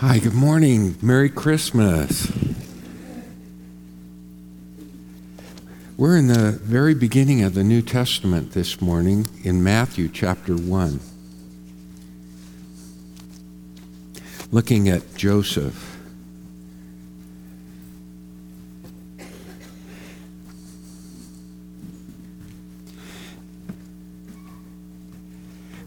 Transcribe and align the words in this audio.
Hi, 0.00 0.20
good 0.20 0.32
morning. 0.32 0.96
Merry 1.02 1.28
Christmas. 1.28 2.30
We're 5.96 6.16
in 6.16 6.28
the 6.28 6.52
very 6.52 6.94
beginning 6.94 7.42
of 7.42 7.54
the 7.54 7.64
New 7.64 7.82
Testament 7.82 8.52
this 8.52 8.80
morning 8.80 9.26
in 9.42 9.64
Matthew 9.64 10.08
chapter 10.08 10.54
1. 10.54 11.00
Looking 14.52 14.88
at 14.88 15.16
Joseph. 15.16 15.98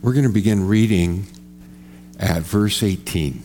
We're 0.02 0.12
going 0.12 0.28
to 0.28 0.34
begin 0.34 0.68
reading 0.68 1.28
at 2.20 2.42
verse 2.42 2.84
18. 2.84 3.44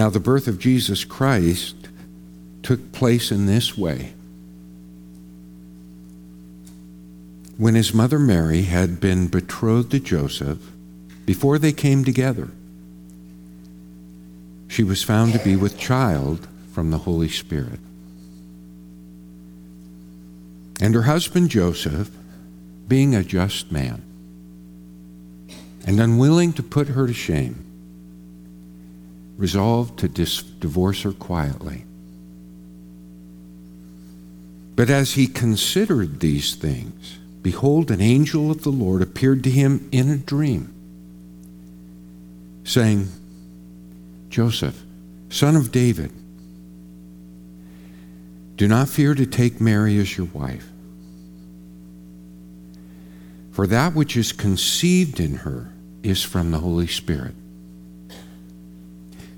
Now, 0.00 0.08
the 0.08 0.18
birth 0.18 0.48
of 0.48 0.58
Jesus 0.58 1.04
Christ 1.04 1.76
took 2.62 2.90
place 2.90 3.30
in 3.30 3.44
this 3.44 3.76
way. 3.76 4.14
When 7.58 7.74
his 7.74 7.92
mother 7.92 8.18
Mary 8.18 8.62
had 8.62 8.98
been 8.98 9.26
betrothed 9.26 9.90
to 9.90 10.00
Joseph, 10.00 10.56
before 11.26 11.58
they 11.58 11.72
came 11.72 12.02
together, 12.02 12.48
she 14.68 14.82
was 14.82 15.02
found 15.02 15.34
to 15.34 15.38
be 15.38 15.54
with 15.54 15.76
child 15.76 16.48
from 16.72 16.90
the 16.90 17.04
Holy 17.04 17.28
Spirit. 17.28 17.78
And 20.80 20.94
her 20.94 21.02
husband 21.02 21.50
Joseph, 21.50 22.10
being 22.88 23.14
a 23.14 23.22
just 23.22 23.70
man, 23.70 24.00
and 25.86 26.00
unwilling 26.00 26.54
to 26.54 26.62
put 26.62 26.88
her 26.88 27.06
to 27.06 27.12
shame, 27.12 27.66
resolved 29.40 29.98
to 29.98 30.06
dis- 30.06 30.42
divorce 30.42 31.02
her 31.02 31.12
quietly. 31.12 31.82
But 34.76 34.90
as 34.90 35.14
he 35.14 35.26
considered 35.26 36.20
these 36.20 36.54
things, 36.54 37.18
behold, 37.40 37.90
an 37.90 38.02
angel 38.02 38.50
of 38.50 38.62
the 38.62 38.70
Lord 38.70 39.00
appeared 39.00 39.42
to 39.44 39.50
him 39.50 39.88
in 39.90 40.10
a 40.10 40.18
dream, 40.18 40.74
saying, 42.64 43.08
Joseph, 44.28 44.82
son 45.30 45.56
of 45.56 45.72
David, 45.72 46.12
do 48.56 48.68
not 48.68 48.90
fear 48.90 49.14
to 49.14 49.24
take 49.24 49.58
Mary 49.58 49.98
as 49.98 50.18
your 50.18 50.28
wife. 50.34 50.68
For 53.52 53.66
that 53.66 53.94
which 53.94 54.18
is 54.18 54.32
conceived 54.32 55.18
in 55.18 55.36
her 55.36 55.72
is 56.02 56.22
from 56.22 56.50
the 56.50 56.58
Holy 56.58 56.86
Spirit. 56.86 57.34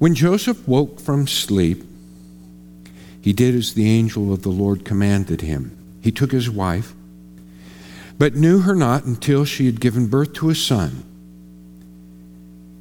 When 0.00 0.14
Joseph 0.14 0.66
woke 0.66 0.98
from 0.98 1.26
sleep, 1.26 1.84
he 3.20 3.34
did 3.34 3.54
as 3.54 3.74
the 3.74 3.86
angel 3.86 4.32
of 4.32 4.40
the 4.40 4.48
Lord 4.48 4.82
commanded 4.82 5.42
him. 5.42 5.76
He 6.00 6.10
took 6.10 6.32
his 6.32 6.48
wife, 6.48 6.94
but 8.16 8.34
knew 8.34 8.60
her 8.60 8.74
not 8.74 9.04
until 9.04 9.44
she 9.44 9.66
had 9.66 9.78
given 9.78 10.06
birth 10.06 10.32
to 10.32 10.48
a 10.48 10.54
son, 10.54 11.04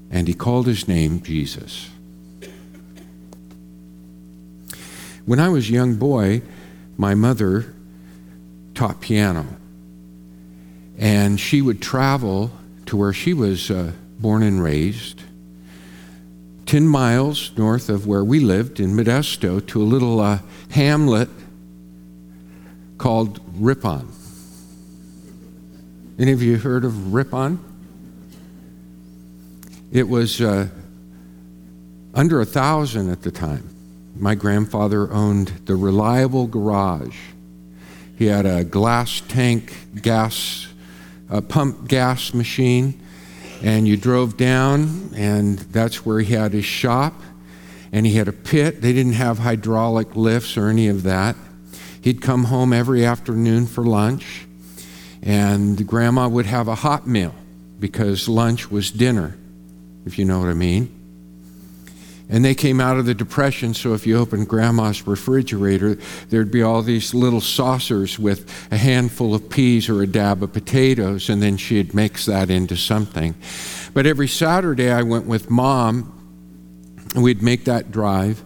and 0.09 0.29
he 0.29 0.33
called 0.33 0.65
his 0.65 0.87
name 0.87 1.21
Jesus. 1.21 1.89
When 5.25 5.41
I 5.41 5.49
was 5.49 5.67
a 5.67 5.73
young 5.73 5.95
boy, 5.95 6.41
my 6.95 7.15
mother 7.15 7.73
taught 8.75 9.01
piano, 9.01 9.45
and 10.97 11.37
she 11.37 11.61
would 11.61 11.81
travel 11.81 12.53
to 12.85 12.95
where 12.95 13.11
she 13.11 13.33
was 13.33 13.69
uh, 13.69 13.91
born 14.21 14.41
and 14.41 14.63
raised 14.63 15.23
10 16.69 16.87
miles 16.87 17.51
north 17.57 17.89
of 17.89 18.05
where 18.05 18.23
we 18.23 18.39
lived 18.39 18.79
in 18.79 18.91
Modesto 18.91 19.59
to 19.65 19.81
a 19.81 19.83
little 19.83 20.19
uh, 20.19 20.37
hamlet 20.69 21.27
called 22.99 23.39
Ripon. 23.55 24.07
Any 26.19 26.31
of 26.31 26.43
you 26.43 26.59
heard 26.59 26.85
of 26.85 27.11
Ripon? 27.11 27.57
It 29.91 30.07
was 30.07 30.41
uh, 30.41 30.67
under 32.13 32.39
a 32.39 32.45
thousand 32.45 33.09
at 33.09 33.23
the 33.23 33.31
time. 33.31 33.67
My 34.15 34.35
grandfather 34.35 35.11
owned 35.11 35.47
the 35.65 35.75
Reliable 35.75 36.45
Garage. 36.45 37.17
He 38.15 38.25
had 38.27 38.45
a 38.45 38.63
glass 38.63 39.23
tank 39.27 39.73
gas, 40.03 40.67
a 41.31 41.41
pump 41.41 41.87
gas 41.87 42.31
machine 42.31 43.01
and 43.61 43.87
you 43.87 43.97
drove 43.97 44.37
down, 44.37 45.11
and 45.15 45.59
that's 45.59 46.05
where 46.05 46.19
he 46.19 46.33
had 46.33 46.53
his 46.53 46.65
shop. 46.65 47.13
And 47.91 48.05
he 48.05 48.13
had 48.13 48.27
a 48.27 48.33
pit. 48.33 48.81
They 48.81 48.93
didn't 48.93 49.13
have 49.13 49.39
hydraulic 49.39 50.15
lifts 50.15 50.57
or 50.57 50.67
any 50.67 50.87
of 50.87 51.03
that. 51.03 51.35
He'd 52.01 52.21
come 52.21 52.45
home 52.45 52.71
every 52.71 53.03
afternoon 53.03 53.65
for 53.65 53.83
lunch, 53.83 54.45
and 55.23 55.87
grandma 55.87 56.27
would 56.27 56.45
have 56.45 56.67
a 56.67 56.75
hot 56.75 57.07
meal 57.07 57.33
because 57.79 58.29
lunch 58.29 58.69
was 58.69 58.91
dinner, 58.91 59.35
if 60.05 60.19
you 60.19 60.25
know 60.25 60.39
what 60.39 60.49
I 60.49 60.53
mean. 60.53 60.98
And 62.31 62.45
they 62.45 62.53
came 62.53 62.79
out 62.79 62.97
of 62.97 63.07
the 63.07 63.15
Depression, 63.15 63.73
so 63.73 63.95
if 63.95 64.05
you 64.05 64.15
opened 64.15 64.47
grandma's 64.47 65.07
refrigerator, 65.07 65.95
there'd 66.29 66.51
be 66.51 66.61
all 66.61 66.83
these 66.83 67.15
little 67.15 67.41
saucers 67.41 68.19
with 68.19 68.67
a 68.71 68.77
handful 68.77 69.33
of 69.33 69.49
peas 69.49 69.89
or 69.89 70.03
a 70.03 70.07
dab 70.07 70.43
of 70.43 70.53
potatoes, 70.53 71.27
and 71.29 71.41
then 71.41 71.57
she'd 71.57 71.95
mix 71.95 72.27
that 72.27 72.51
into 72.51 72.77
something. 72.77 73.33
But 73.95 74.05
every 74.05 74.27
Saturday, 74.27 74.91
I 74.91 75.01
went 75.01 75.25
with 75.25 75.49
mom, 75.49 76.13
and 77.15 77.23
we'd 77.23 77.41
make 77.41 77.65
that 77.65 77.91
drive, 77.91 78.43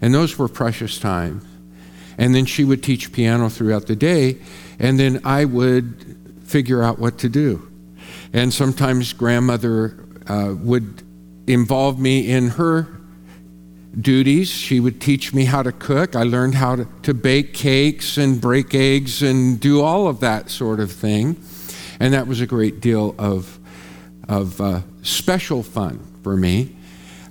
and 0.00 0.12
those 0.12 0.36
were 0.36 0.48
precious 0.48 0.98
times. 0.98 1.44
And 2.18 2.34
then 2.34 2.44
she 2.44 2.64
would 2.64 2.82
teach 2.82 3.12
piano 3.12 3.48
throughout 3.48 3.86
the 3.86 3.94
day, 3.94 4.38
and 4.80 4.98
then 4.98 5.20
I 5.22 5.44
would 5.44 6.16
figure 6.44 6.82
out 6.82 6.98
what 6.98 7.18
to 7.18 7.28
do. 7.28 7.70
And 8.32 8.52
sometimes 8.52 9.12
grandmother 9.12 10.06
uh, 10.26 10.54
would 10.58 11.05
involve 11.46 11.98
me 11.98 12.28
in 12.28 12.50
her 12.50 12.88
duties. 13.98 14.50
She 14.50 14.80
would 14.80 15.00
teach 15.00 15.32
me 15.32 15.44
how 15.46 15.62
to 15.62 15.72
cook. 15.72 16.14
I 16.14 16.22
learned 16.22 16.54
how 16.54 16.76
to, 16.76 16.88
to 17.02 17.14
bake 17.14 17.54
cakes 17.54 18.18
and 18.18 18.40
break 18.40 18.74
eggs 18.74 19.22
and 19.22 19.58
do 19.58 19.80
all 19.82 20.06
of 20.08 20.20
that 20.20 20.50
sort 20.50 20.80
of 20.80 20.92
thing. 20.92 21.36
And 21.98 22.12
that 22.12 22.26
was 22.26 22.40
a 22.40 22.46
great 22.46 22.80
deal 22.80 23.14
of, 23.18 23.58
of 24.28 24.60
uh, 24.60 24.80
special 25.02 25.62
fun 25.62 26.00
for 26.22 26.36
me. 26.36 26.76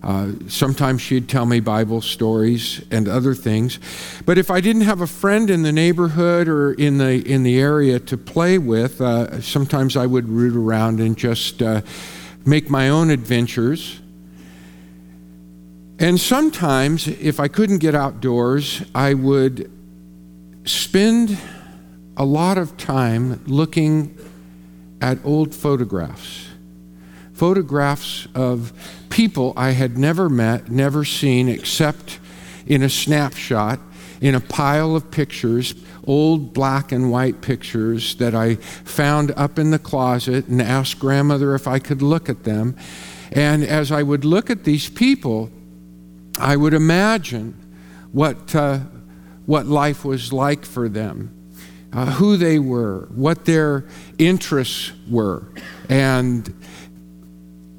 Uh, 0.02 0.34
sometimes 0.48 1.02
she'd 1.02 1.28
tell 1.28 1.48
me 1.48 1.60
Bible 1.60 2.00
stories 2.00 2.86
and 2.92 3.08
other 3.08 3.34
things. 3.34 3.80
But 4.26 4.38
if 4.38 4.52
I 4.52 4.62
didn't 4.62 4.84
have 4.84 5.02
a 5.02 5.08
friend 5.08 5.50
in 5.50 5.64
the 5.64 5.72
neighborhood 5.72 6.48
or 6.48 6.74
in 6.74 7.00
the, 7.00 7.28
in 7.28 7.42
the 7.42 7.60
area 7.60 8.00
to 8.02 8.18
play 8.18 8.60
with, 8.60 9.02
uh, 9.02 9.42
sometimes 9.42 9.98
I 9.98 10.06
would 10.06 10.30
root 10.30 10.56
around 10.56 11.00
and 11.00 11.18
just 11.18 11.62
uh, 11.64 11.82
make 12.46 12.70
my 12.70 12.90
own 12.90 13.10
adventures. 13.10 14.00
And 15.98 16.20
sometimes, 16.20 17.08
if 17.08 17.40
I 17.40 17.48
couldn't 17.48 17.78
get 17.78 17.96
outdoors, 17.96 18.84
I 18.94 19.14
would 19.14 19.72
spend 20.66 21.38
a 22.18 22.26
lot 22.26 22.58
of 22.58 22.76
time 22.76 23.42
looking 23.46 24.18
at 25.00 25.18
old 25.24 25.56
photographs. 25.56 26.48
Photographs 27.34 28.28
of 28.36 28.74
people 29.10 29.54
I 29.56 29.72
had 29.72 29.98
never 29.98 30.30
met, 30.30 30.70
never 30.70 31.06
seen, 31.06 31.48
except 31.48 32.20
in 32.66 32.84
a 32.84 32.90
snapshot, 32.90 33.80
in 34.20 34.36
a 34.36 34.42
pile 34.42 34.96
of 34.96 35.12
pictures, 35.12 35.76
old 36.06 36.54
black 36.54 36.92
and 36.92 37.12
white 37.12 37.42
pictures 37.42 38.16
that 38.16 38.36
I 38.36 38.56
found 38.56 39.32
up 39.38 39.60
in 39.60 39.72
the 39.72 39.80
closet 39.80 40.48
and 40.48 40.62
asked 40.62 41.00
grandmother 41.00 41.56
if 41.56 41.68
I 41.68 41.80
could 41.80 42.02
look 42.02 42.28
at 42.30 42.44
them. 42.44 42.76
And 43.32 43.64
as 43.64 43.92
I 43.92 44.04
would 44.04 44.26
look 44.26 44.50
at 44.50 44.64
these 44.64 44.90
people, 44.90 45.52
I 46.40 46.56
would 46.56 46.74
imagine 46.74 47.54
what, 48.12 48.56
uh, 48.56 48.80
what 49.46 49.66
life 49.66 50.04
was 50.04 50.34
like 50.34 50.66
for 50.66 50.90
them, 50.90 51.32
uh, 51.94 52.12
who 52.14 52.38
they 52.38 52.60
were, 52.60 53.08
what 53.16 53.46
their 53.46 53.86
interests 54.18 54.92
were. 55.10 55.48
And 55.90 56.54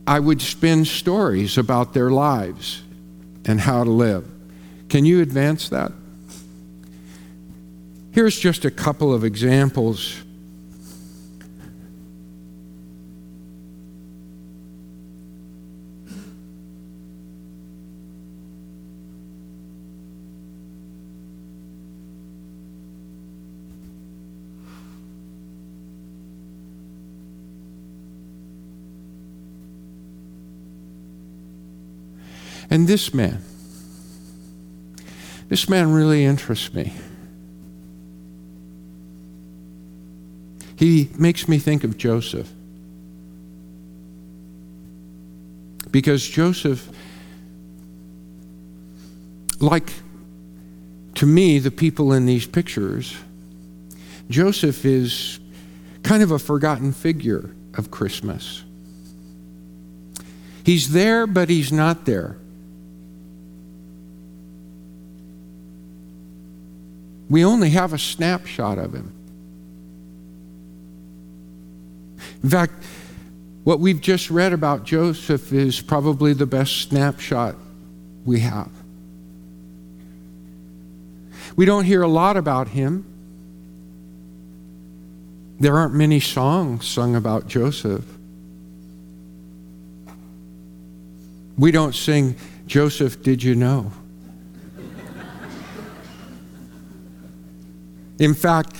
I 0.07 0.21
would 0.21 0.41
spin 0.41 0.85
stories 0.85 1.59
about 1.59 1.93
their 1.93 2.11
lives 2.11 2.83
and 3.45 3.61
how 3.61 3.85
to 3.85 3.91
live. 3.91 4.27
Can 4.89 5.05
you 5.05 5.21
advance 5.21 5.69
that? 5.69 5.93
Here's 8.13 8.39
just 8.39 8.65
a 8.65 8.71
couple 8.71 9.13
of 9.13 9.25
examples 9.25 10.23
And 32.77 32.87
this 32.87 33.15
man, 33.15 33.43
this 35.49 35.67
man 35.67 35.95
really 35.95 36.27
interests 36.27 36.75
me. 36.75 36.93
He 40.77 41.09
makes 41.17 41.49
me 41.49 41.59
think 41.59 41.85
of 41.85 41.97
Joseph. 41.97 42.53
Because 45.91 46.29
Joseph, 46.29 46.87
like 49.59 49.95
to 51.15 51.25
me, 51.25 51.59
the 51.59 51.71
people 51.71 52.13
in 52.13 52.27
these 52.27 52.47
pictures, 52.47 53.17
Joseph 54.29 54.85
is 54.85 55.41
kind 56.03 56.23
of 56.23 56.31
a 56.31 56.39
forgotten 56.39 56.93
figure 56.93 57.57
of 57.73 57.91
Christmas. 57.91 58.65
He's 60.63 60.93
there, 60.93 61.27
but 61.27 61.49
he's 61.49 61.73
not 61.73 62.05
there. 62.05 62.37
We 67.29 67.45
only 67.45 67.71
have 67.71 67.93
a 67.93 67.99
snapshot 67.99 68.79
of 68.79 68.95
him. 68.95 69.13
In 72.43 72.51
fact, 72.51 72.73
what 73.65 73.81
we've 73.81 74.01
just 74.01 74.31
read 74.31 74.53
about 74.53 74.85
Joseph 74.85 75.53
is 75.53 75.81
probably 75.81 76.33
the 76.33 76.47
best 76.47 76.83
snapshot 76.83 77.57
we 78.25 78.41
have. 78.41 78.71
We 81.57 81.65
don't 81.65 81.85
hear 81.85 82.03
a 82.03 82.09
lot 82.09 82.37
about 82.37 82.69
him. 82.69 83.05
There 85.59 85.77
aren't 85.77 85.95
many 85.95 86.21
songs 86.21 86.87
sung 86.87 87.17
about 87.17 87.49
Joseph. 87.49 88.05
We 91.57 91.73
don't 91.73 91.95
sing, 91.95 92.37
Joseph, 92.67 93.23
did 93.23 93.43
you 93.43 93.55
know? 93.55 93.91
In 98.19 98.35
fact, 98.35 98.77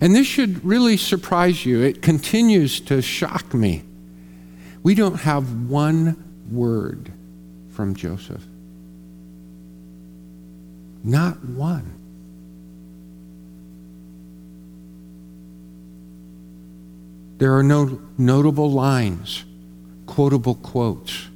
and 0.00 0.14
this 0.14 0.26
should 0.26 0.64
really 0.64 0.96
surprise 0.96 1.64
you, 1.64 1.82
it 1.82 2.02
continues 2.02 2.80
to 2.80 3.00
shock 3.00 3.54
me. 3.54 3.82
We 4.82 4.94
don't 4.94 5.20
have 5.20 5.68
one 5.68 6.22
word 6.50 7.12
from 7.70 7.94
Joseph. 7.94 8.44
Not 11.02 11.44
one. 11.44 11.92
There 17.38 17.56
are 17.56 17.62
no 17.62 18.00
notable 18.16 18.70
lines, 18.70 19.44
quotable 20.06 20.54
quotes. 20.54 21.28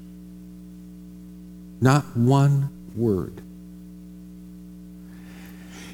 Not 1.81 2.17
one 2.17 2.71
word. 2.95 3.43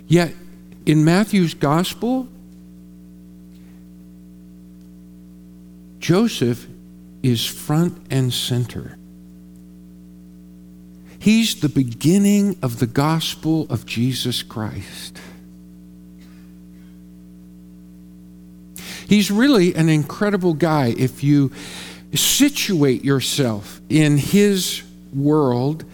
Yet, 0.06 0.35
in 0.85 1.05
Matthew's 1.05 1.55
gospel, 1.55 2.29
Joseph 5.99 6.67
is 7.23 7.44
front 7.44 7.99
and 8.11 8.32
center. 8.32 8.97
He's 11.19 11.61
the 11.61 11.69
beginning 11.69 12.56
of 12.62 12.79
the 12.79 12.87
gospel 12.87 13.67
of 13.69 13.85
Jesus 13.85 14.44
Christ. 14.44 15.19
He's 19.09 19.31
really 19.31 19.75
an 19.75 19.88
incredible 19.88 20.55
guy 20.55 20.94
if 20.97 21.25
you 21.25 21.50
situate 22.14 23.05
yourself 23.05 23.81
in 23.88 24.19
his 24.19 24.82
world 25.12 25.85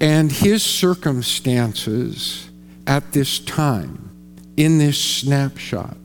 and 0.00 0.32
his 0.32 0.64
circumstances 0.64 2.49
at 2.86 3.12
this 3.12 3.38
time, 3.38 4.10
in 4.56 4.78
this 4.78 5.02
snapshot, 5.02 5.96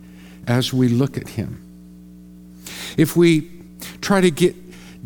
as 0.47 0.73
we 0.73 0.87
look 0.87 1.17
at 1.17 1.29
him. 1.29 1.61
If 2.97 3.15
we 3.15 3.51
try 4.01 4.21
to 4.21 4.31
get 4.31 4.55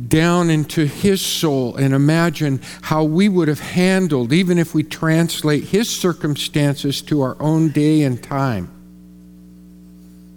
down 0.08 0.50
into 0.50 0.86
his 0.86 1.22
soul 1.22 1.76
and 1.76 1.94
imagine 1.94 2.62
how 2.82 3.04
we 3.04 3.28
would 3.28 3.48
have 3.48 3.60
handled, 3.60 4.32
even 4.32 4.58
if 4.58 4.74
we 4.74 4.84
translate 4.84 5.66
his 5.66 5.90
circumstances 5.90 7.02
to 7.02 7.22
our 7.22 7.36
own 7.42 7.70
day 7.70 8.04
and 8.04 8.24
time. 8.24 8.72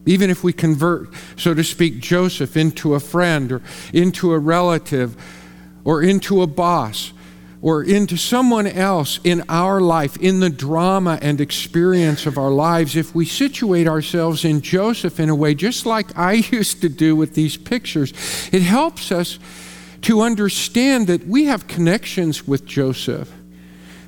Even 0.04 0.30
if 0.30 0.42
we 0.42 0.52
convert, 0.52 1.10
so 1.36 1.54
to 1.54 1.62
speak, 1.62 2.00
Joseph 2.00 2.56
into 2.56 2.94
a 2.94 3.00
friend 3.00 3.52
or 3.52 3.62
into 3.92 4.32
a 4.32 4.38
relative 4.38 5.16
or 5.84 6.02
into 6.02 6.42
a 6.42 6.46
boss, 6.46 7.12
or 7.62 7.84
into 7.84 8.16
someone 8.16 8.66
else 8.66 9.20
in 9.22 9.44
our 9.48 9.80
life, 9.80 10.16
in 10.16 10.40
the 10.40 10.50
drama 10.50 11.16
and 11.22 11.40
experience 11.40 12.26
of 12.26 12.36
our 12.36 12.50
lives, 12.50 12.96
if 12.96 13.14
we 13.14 13.24
situate 13.24 13.86
ourselves 13.86 14.44
in 14.44 14.60
Joseph 14.60 15.20
in 15.20 15.30
a 15.30 15.34
way, 15.34 15.54
just 15.54 15.86
like 15.86 16.18
I 16.18 16.32
used 16.50 16.80
to 16.80 16.88
do 16.88 17.14
with 17.14 17.34
these 17.34 17.56
pictures, 17.56 18.12
it 18.52 18.62
helps 18.62 19.12
us 19.12 19.38
to 20.02 20.20
understand 20.20 21.06
that 21.06 21.28
we 21.28 21.44
have 21.44 21.68
connections 21.68 22.48
with 22.48 22.66
Joseph, 22.66 23.32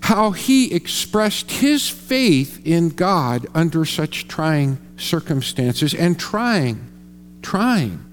how 0.00 0.32
he 0.32 0.74
expressed 0.74 1.52
his 1.52 1.88
faith 1.88 2.60
in 2.66 2.88
God 2.88 3.46
under 3.54 3.84
such 3.84 4.26
trying 4.26 4.78
circumstances 4.96 5.94
and 5.94 6.18
trying, 6.18 6.90
trying, 7.40 8.04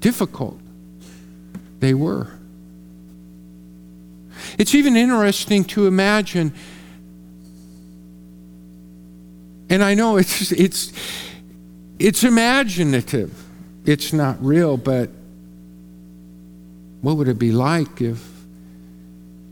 difficult 0.00 0.58
they 1.80 1.92
were. 1.92 2.38
It's 4.58 4.74
even 4.74 4.96
interesting 4.96 5.64
to 5.66 5.86
imagine, 5.86 6.52
and 9.68 9.82
I 9.82 9.94
know 9.94 10.16
it's, 10.16 10.52
it's, 10.52 10.92
it's 11.98 12.24
imaginative, 12.24 13.32
it's 13.84 14.12
not 14.12 14.42
real, 14.44 14.76
but 14.76 15.10
what 17.00 17.16
would 17.16 17.28
it 17.28 17.38
be 17.38 17.52
like 17.52 18.00
if, 18.00 18.26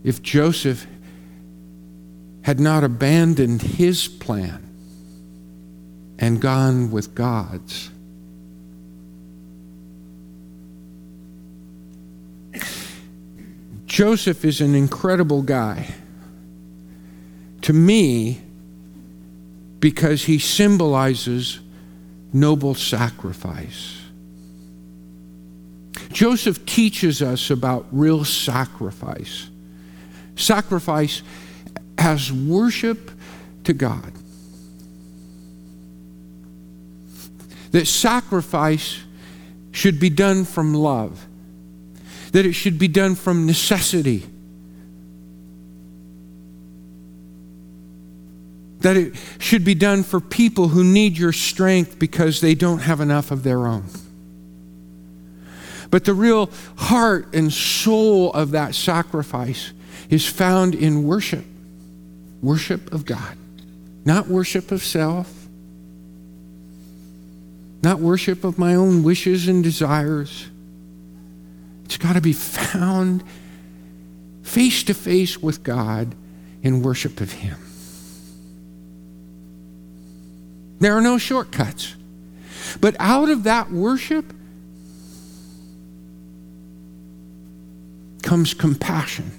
if 0.03 0.21
Joseph 0.21 0.87
had 2.43 2.59
not 2.59 2.83
abandoned 2.83 3.61
his 3.61 4.07
plan 4.07 4.67
and 6.17 6.41
gone 6.41 6.91
with 6.91 7.13
God's? 7.13 7.91
Joseph 13.91 14.45
is 14.45 14.61
an 14.61 14.73
incredible 14.73 15.41
guy. 15.41 15.93
To 17.63 17.73
me, 17.73 18.41
because 19.81 20.23
he 20.23 20.39
symbolizes 20.39 21.59
noble 22.31 22.73
sacrifice. 22.73 23.99
Joseph 26.13 26.65
teaches 26.65 27.21
us 27.21 27.49
about 27.49 27.85
real 27.91 28.23
sacrifice. 28.23 29.49
Sacrifice 30.37 31.21
as 31.97 32.31
worship 32.31 33.11
to 33.65 33.73
God. 33.73 34.13
That 37.71 37.87
sacrifice 37.87 39.03
should 39.73 39.99
be 39.99 40.09
done 40.09 40.45
from 40.45 40.73
love 40.73 41.27
that 42.31 42.45
it 42.45 42.53
should 42.53 42.79
be 42.79 42.87
done 42.87 43.15
from 43.15 43.45
necessity. 43.45 44.25
That 48.79 48.97
it 48.97 49.13
should 49.37 49.63
be 49.63 49.75
done 49.75 50.03
for 50.03 50.19
people 50.19 50.69
who 50.69 50.83
need 50.83 51.17
your 51.17 51.33
strength 51.33 51.99
because 51.99 52.41
they 52.41 52.55
don't 52.55 52.79
have 52.79 52.99
enough 52.99 53.31
of 53.31 53.43
their 53.43 53.67
own. 53.67 53.85
But 55.91 56.05
the 56.05 56.13
real 56.13 56.49
heart 56.77 57.35
and 57.35 57.51
soul 57.51 58.31
of 58.31 58.51
that 58.51 58.73
sacrifice 58.75 59.73
is 60.09 60.25
found 60.25 60.73
in 60.73 61.03
worship 61.03 61.45
worship 62.41 62.91
of 62.91 63.05
God, 63.05 63.37
not 64.03 64.27
worship 64.27 64.71
of 64.71 64.81
self, 64.81 65.31
not 67.83 67.99
worship 67.99 68.43
of 68.43 68.57
my 68.57 68.73
own 68.73 69.03
wishes 69.03 69.47
and 69.47 69.63
desires. 69.63 70.47
It's 71.91 71.97
got 71.97 72.13
to 72.13 72.21
be 72.21 72.31
found 72.31 73.21
face 74.43 74.81
to 74.83 74.93
face 74.93 75.37
with 75.39 75.61
God 75.61 76.15
in 76.63 76.83
worship 76.83 77.19
of 77.19 77.33
Him. 77.33 77.57
There 80.79 80.95
are 80.95 81.01
no 81.01 81.17
shortcuts. 81.17 81.93
But 82.79 82.95
out 82.97 83.27
of 83.27 83.43
that 83.43 83.71
worship 83.71 84.33
comes 88.23 88.53
compassion. 88.53 89.29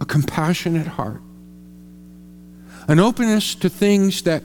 A 0.00 0.04
compassionate 0.04 0.86
heart. 0.86 1.22
An 2.86 3.00
openness 3.00 3.56
to 3.56 3.68
things 3.68 4.22
that 4.22 4.44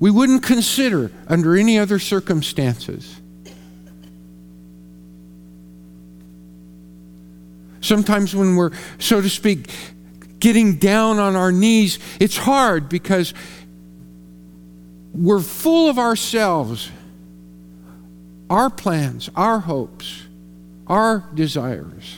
we 0.00 0.10
wouldn't 0.10 0.42
consider 0.42 1.10
under 1.28 1.56
any 1.56 1.78
other 1.78 1.98
circumstances. 1.98 3.20
Sometimes, 7.80 8.34
when 8.34 8.56
we're, 8.56 8.70
so 8.98 9.20
to 9.20 9.28
speak, 9.28 9.70
getting 10.40 10.76
down 10.76 11.18
on 11.18 11.36
our 11.36 11.52
knees, 11.52 11.98
it's 12.18 12.36
hard 12.36 12.88
because 12.88 13.34
we're 15.12 15.40
full 15.40 15.88
of 15.88 15.98
ourselves, 15.98 16.90
our 18.50 18.70
plans, 18.70 19.30
our 19.36 19.60
hopes, 19.60 20.22
our 20.86 21.24
desires. 21.34 22.16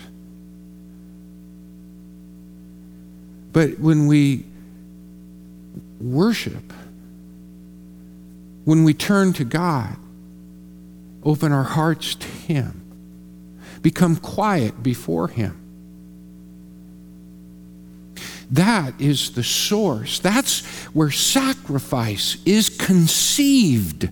But 3.53 3.79
when 3.79 4.07
we 4.07 4.45
worship, 6.01 6.73
when 8.67 8.83
we 8.83 8.93
turn 8.93 9.33
to 9.33 9.45
God, 9.45 9.97
open 11.23 11.53
our 11.53 11.63
hearts 11.63 12.17
to 12.17 12.27
Him, 12.27 12.83
become 13.81 14.17
quiet 14.17 14.83
before 14.83 15.29
Him. 15.29 15.63
That 18.51 19.01
is 19.01 19.31
the 19.31 19.45
source. 19.45 20.19
That's 20.19 20.67
where 20.87 21.13
sacrifice 21.13 22.39
is 22.45 22.69
conceived 22.69 24.09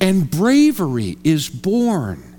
and 0.00 0.30
bravery 0.30 1.18
is 1.24 1.48
born. 1.48 2.35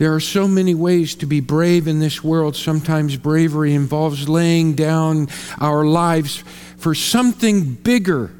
There 0.00 0.14
are 0.14 0.20
so 0.20 0.48
many 0.48 0.74
ways 0.74 1.14
to 1.16 1.26
be 1.26 1.40
brave 1.40 1.86
in 1.86 1.98
this 1.98 2.24
world. 2.24 2.56
Sometimes 2.56 3.18
bravery 3.18 3.74
involves 3.74 4.30
laying 4.30 4.72
down 4.72 5.28
our 5.58 5.84
lives 5.84 6.38
for 6.78 6.94
something 6.94 7.74
bigger 7.74 8.32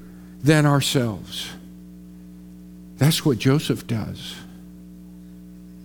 than 0.43 0.65
ourselves. 0.65 1.51
That's 2.97 3.27
what 3.27 3.37
Joseph 3.37 3.87
does. 3.87 4.37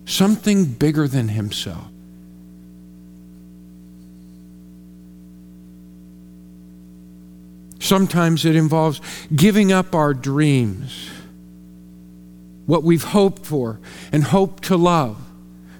Something 0.06 0.64
bigger 0.64 1.06
than 1.06 1.28
himself. 1.28 1.88
Sometimes 7.80 8.46
it 8.46 8.56
involves 8.56 9.02
giving 9.34 9.72
up 9.72 9.94
our 9.94 10.14
dreams, 10.14 11.10
what 12.64 12.82
we've 12.82 13.04
hoped 13.04 13.44
for 13.44 13.78
and 14.10 14.24
hoped 14.24 14.64
to 14.64 14.78
love 14.78 15.25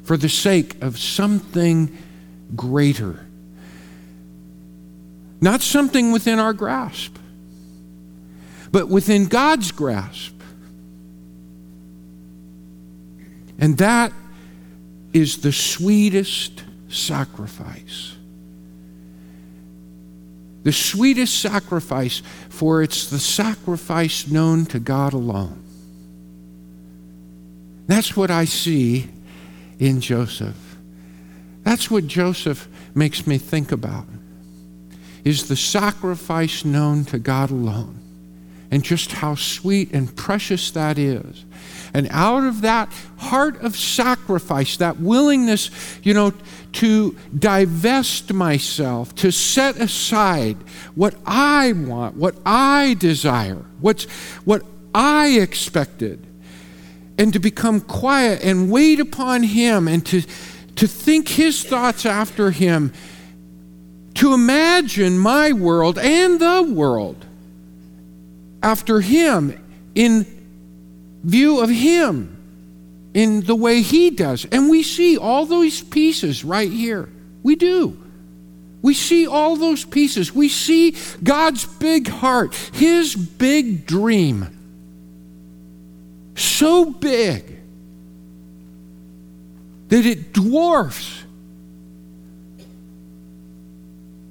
for 0.06 0.16
the 0.16 0.28
sake 0.28 0.80
of 0.82 0.96
something 0.96 1.98
greater. 2.54 3.26
Not 5.40 5.62
something 5.62 6.12
within 6.12 6.38
our 6.38 6.52
grasp, 6.52 7.18
but 8.70 8.88
within 8.88 9.26
God's 9.26 9.72
grasp. 9.72 10.32
And 13.58 13.78
that 13.78 14.12
is 15.12 15.38
the 15.38 15.50
sweetest 15.50 16.62
sacrifice. 16.88 18.14
The 20.62 20.72
sweetest 20.72 21.36
sacrifice, 21.40 22.22
for 22.48 22.80
it's 22.80 23.10
the 23.10 23.18
sacrifice 23.18 24.28
known 24.28 24.66
to 24.66 24.78
God 24.78 25.14
alone. 25.14 25.64
That's 27.88 28.16
what 28.16 28.30
I 28.30 28.44
see 28.44 29.10
in 29.78 30.00
Joseph. 30.00 30.76
That's 31.62 31.90
what 31.90 32.06
Joseph 32.06 32.68
makes 32.94 33.26
me 33.26 33.38
think 33.38 33.72
about. 33.72 34.06
Is 35.24 35.48
the 35.48 35.56
sacrifice 35.56 36.64
known 36.64 37.04
to 37.06 37.18
God 37.18 37.50
alone 37.50 38.00
and 38.70 38.82
just 38.82 39.12
how 39.12 39.34
sweet 39.34 39.92
and 39.92 40.14
precious 40.16 40.70
that 40.72 40.98
is. 40.98 41.44
And 41.94 42.08
out 42.10 42.44
of 42.44 42.62
that 42.62 42.92
heart 43.16 43.60
of 43.62 43.76
sacrifice, 43.76 44.76
that 44.78 44.98
willingness, 44.98 45.70
you 46.02 46.14
know, 46.14 46.32
to 46.72 47.16
divest 47.38 48.32
myself, 48.32 49.14
to 49.16 49.30
set 49.30 49.76
aside 49.76 50.56
what 50.94 51.14
I 51.24 51.72
want, 51.72 52.16
what 52.16 52.36
I 52.44 52.96
desire, 52.98 53.64
what's, 53.80 54.04
what 54.44 54.62
I 54.94 55.38
expected, 55.38 56.25
and 57.18 57.32
to 57.32 57.38
become 57.38 57.80
quiet 57.80 58.42
and 58.42 58.70
wait 58.70 59.00
upon 59.00 59.42
Him 59.42 59.88
and 59.88 60.04
to, 60.06 60.22
to 60.76 60.86
think 60.86 61.28
His 61.28 61.64
thoughts 61.64 62.04
after 62.04 62.50
Him, 62.50 62.92
to 64.14 64.34
imagine 64.34 65.18
my 65.18 65.52
world 65.52 65.98
and 65.98 66.40
the 66.40 66.62
world 66.62 67.24
after 68.62 69.00
Him 69.00 69.62
in 69.94 70.26
view 71.22 71.60
of 71.60 71.70
Him, 71.70 72.32
in 73.14 73.40
the 73.42 73.54
way 73.54 73.80
He 73.80 74.10
does. 74.10 74.44
And 74.52 74.68
we 74.68 74.82
see 74.82 75.16
all 75.16 75.46
those 75.46 75.82
pieces 75.82 76.44
right 76.44 76.70
here. 76.70 77.08
We 77.42 77.56
do. 77.56 78.02
We 78.82 78.92
see 78.94 79.26
all 79.26 79.56
those 79.56 79.84
pieces. 79.84 80.34
We 80.34 80.48
see 80.48 80.94
God's 81.22 81.64
big 81.64 82.08
heart, 82.08 82.54
His 82.54 83.16
big 83.16 83.86
dream 83.86 84.55
so 86.36 86.90
big 86.90 87.58
that 89.88 90.04
it 90.04 90.32
dwarfs 90.32 91.24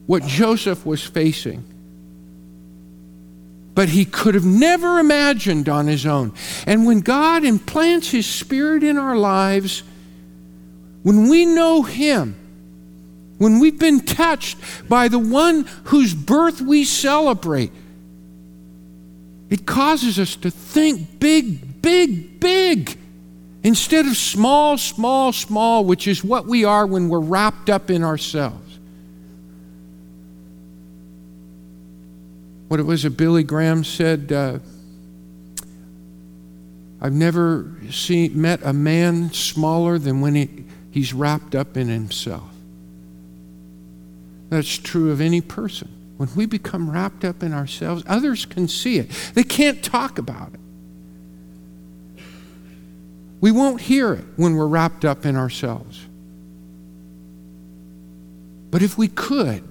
what 0.06 0.24
Joseph 0.24 0.86
was 0.86 1.04
facing. 1.04 1.64
But 3.74 3.90
he 3.90 4.06
could 4.06 4.36
have 4.36 4.46
never 4.46 5.00
imagined 5.00 5.68
on 5.68 5.88
his 5.88 6.06
own. 6.06 6.34
And 6.66 6.86
when 6.86 7.02
God 7.02 7.44
implants 7.44 8.10
his 8.10 8.26
spirit 8.26 8.84
in 8.84 8.98
our 8.98 9.18
lives, 9.18 9.84
when 11.04 11.28
we 11.28 11.46
know 11.46 11.84
him, 11.84 12.36
when 13.38 13.60
we've 13.60 13.78
been 13.78 14.00
touched 14.00 14.58
by 14.88 15.10
the 15.10 15.20
one 15.20 15.66
whose 15.86 16.14
birth 16.14 16.62
we 16.62 16.86
celebrate, 16.86 17.72
it 19.50 19.66
causes 19.66 20.20
us 20.20 20.36
to 20.38 20.50
think 20.50 21.20
big, 21.20 21.60
big, 21.86 22.40
big, 22.40 22.98
instead 23.64 24.08
of 24.08 24.18
small, 24.18 24.76
small, 24.76 25.32
small, 25.32 25.86
which 25.86 26.08
is 26.08 26.24
what 26.24 26.48
we 26.48 26.66
are 26.66 26.88
when 26.88 27.10
we're 27.10 27.20
wrapped 27.20 27.70
up 27.70 27.92
in 27.92 28.04
ourselves. 28.04 28.80
What 32.70 32.80
it 32.80 32.84
was 32.84 33.04
that 33.04 33.12
Billy 33.12 33.44
Graham 33.44 33.84
said, 33.84 34.32
uh, 34.32 34.58
I've 37.00 37.14
never 37.14 37.78
seen, 37.92 38.42
met 38.42 38.62
a 38.64 38.74
man 38.74 39.32
smaller 39.32 40.00
than 40.00 40.22
when 40.22 40.34
he, 40.34 40.66
he's 40.90 41.14
wrapped 41.14 41.54
up 41.54 41.78
in 41.78 41.88
himself. 41.88 42.50
That's 44.50 44.76
true 44.76 45.12
of 45.12 45.22
any 45.22 45.42
person. 45.42 45.90
When 46.18 46.30
we 46.36 46.48
become 46.48 46.90
wrapped 46.90 47.24
up 47.24 47.44
in 47.44 47.54
ourselves, 47.54 48.02
others 48.08 48.48
can 48.48 48.68
see 48.68 48.98
it. 48.98 49.12
They 49.36 49.44
can't 49.44 49.84
talk 49.84 50.18
about 50.18 50.56
it. 50.56 50.60
We 53.46 53.52
won't 53.52 53.80
hear 53.80 54.12
it 54.12 54.26
when 54.38 54.56
we're 54.56 54.66
wrapped 54.66 55.06
up 55.06 55.24
in 55.24 55.36
ourselves. 55.36 56.04
But 58.72 58.82
if 58.82 58.98
we 58.98 59.08
could, 59.08 59.62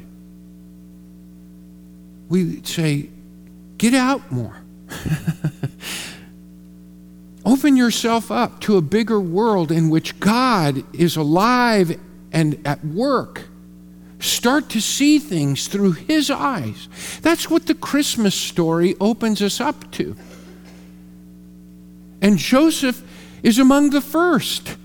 we'd 2.28 2.68
say, 2.68 3.08
get 3.76 3.92
out 3.92 4.30
more. 4.30 4.56
Open 7.44 7.76
yourself 7.76 8.30
up 8.30 8.60
to 8.60 8.76
a 8.76 8.80
bigger 8.80 9.18
world 9.18 9.72
in 9.72 9.90
which 9.90 10.20
God 10.20 10.84
is 10.94 11.16
alive 11.16 11.98
and 12.30 12.64
at 12.64 12.84
work, 12.84 13.48
start 14.20 14.68
to 14.68 14.80
see 14.80 15.18
things 15.18 15.66
through 15.66 15.94
his 15.94 16.30
eyes. 16.30 16.88
That's 17.22 17.50
what 17.50 17.66
the 17.66 17.74
Christmas 17.74 18.36
story 18.36 18.94
opens 19.00 19.42
us 19.42 19.60
up 19.60 19.90
to. 19.94 20.14
And 22.22 22.38
Joseph 22.38 23.02
is 23.44 23.58
among 23.58 23.90
the 23.90 24.00
first. 24.00 24.76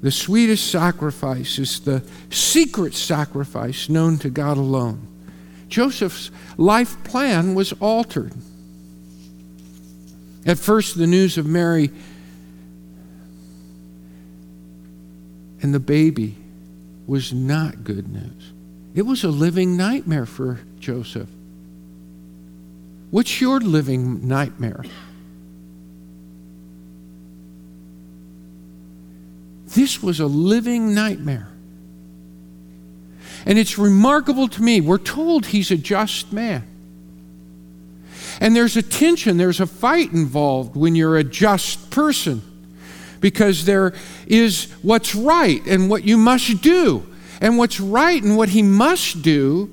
The 0.00 0.10
sweetest 0.10 0.70
sacrifice 0.70 1.58
is 1.58 1.80
the 1.80 2.02
secret 2.30 2.94
sacrifice 2.94 3.88
known 3.88 4.18
to 4.18 4.30
God 4.30 4.56
alone. 4.56 5.06
Joseph's 5.68 6.30
life 6.56 7.02
plan 7.04 7.54
was 7.54 7.74
altered. 7.74 8.32
At 10.46 10.58
first, 10.58 10.96
the 10.96 11.06
news 11.06 11.36
of 11.38 11.44
Mary 11.44 11.90
and 15.60 15.74
the 15.74 15.80
baby 15.80 16.36
was 17.06 17.32
not 17.32 17.84
good 17.84 18.08
news. 18.08 18.52
It 18.94 19.02
was 19.02 19.24
a 19.24 19.28
living 19.28 19.76
nightmare 19.76 20.26
for 20.26 20.60
Joseph. 20.78 21.28
What's 23.16 23.40
your 23.40 23.60
living 23.60 24.28
nightmare? 24.28 24.84
This 29.68 30.02
was 30.02 30.20
a 30.20 30.26
living 30.26 30.92
nightmare. 30.92 31.48
And 33.46 33.58
it's 33.58 33.78
remarkable 33.78 34.48
to 34.48 34.62
me. 34.62 34.82
We're 34.82 34.98
told 34.98 35.46
he's 35.46 35.70
a 35.70 35.78
just 35.78 36.30
man. 36.30 36.66
And 38.38 38.54
there's 38.54 38.76
a 38.76 38.82
tension, 38.82 39.38
there's 39.38 39.60
a 39.60 39.66
fight 39.66 40.12
involved 40.12 40.76
when 40.76 40.94
you're 40.94 41.16
a 41.16 41.24
just 41.24 41.88
person 41.88 42.42
because 43.22 43.64
there 43.64 43.94
is 44.26 44.70
what's 44.82 45.14
right 45.14 45.66
and 45.66 45.88
what 45.88 46.04
you 46.04 46.18
must 46.18 46.60
do. 46.60 47.06
And 47.40 47.56
what's 47.56 47.80
right 47.80 48.22
and 48.22 48.36
what 48.36 48.50
he 48.50 48.62
must 48.62 49.22
do 49.22 49.72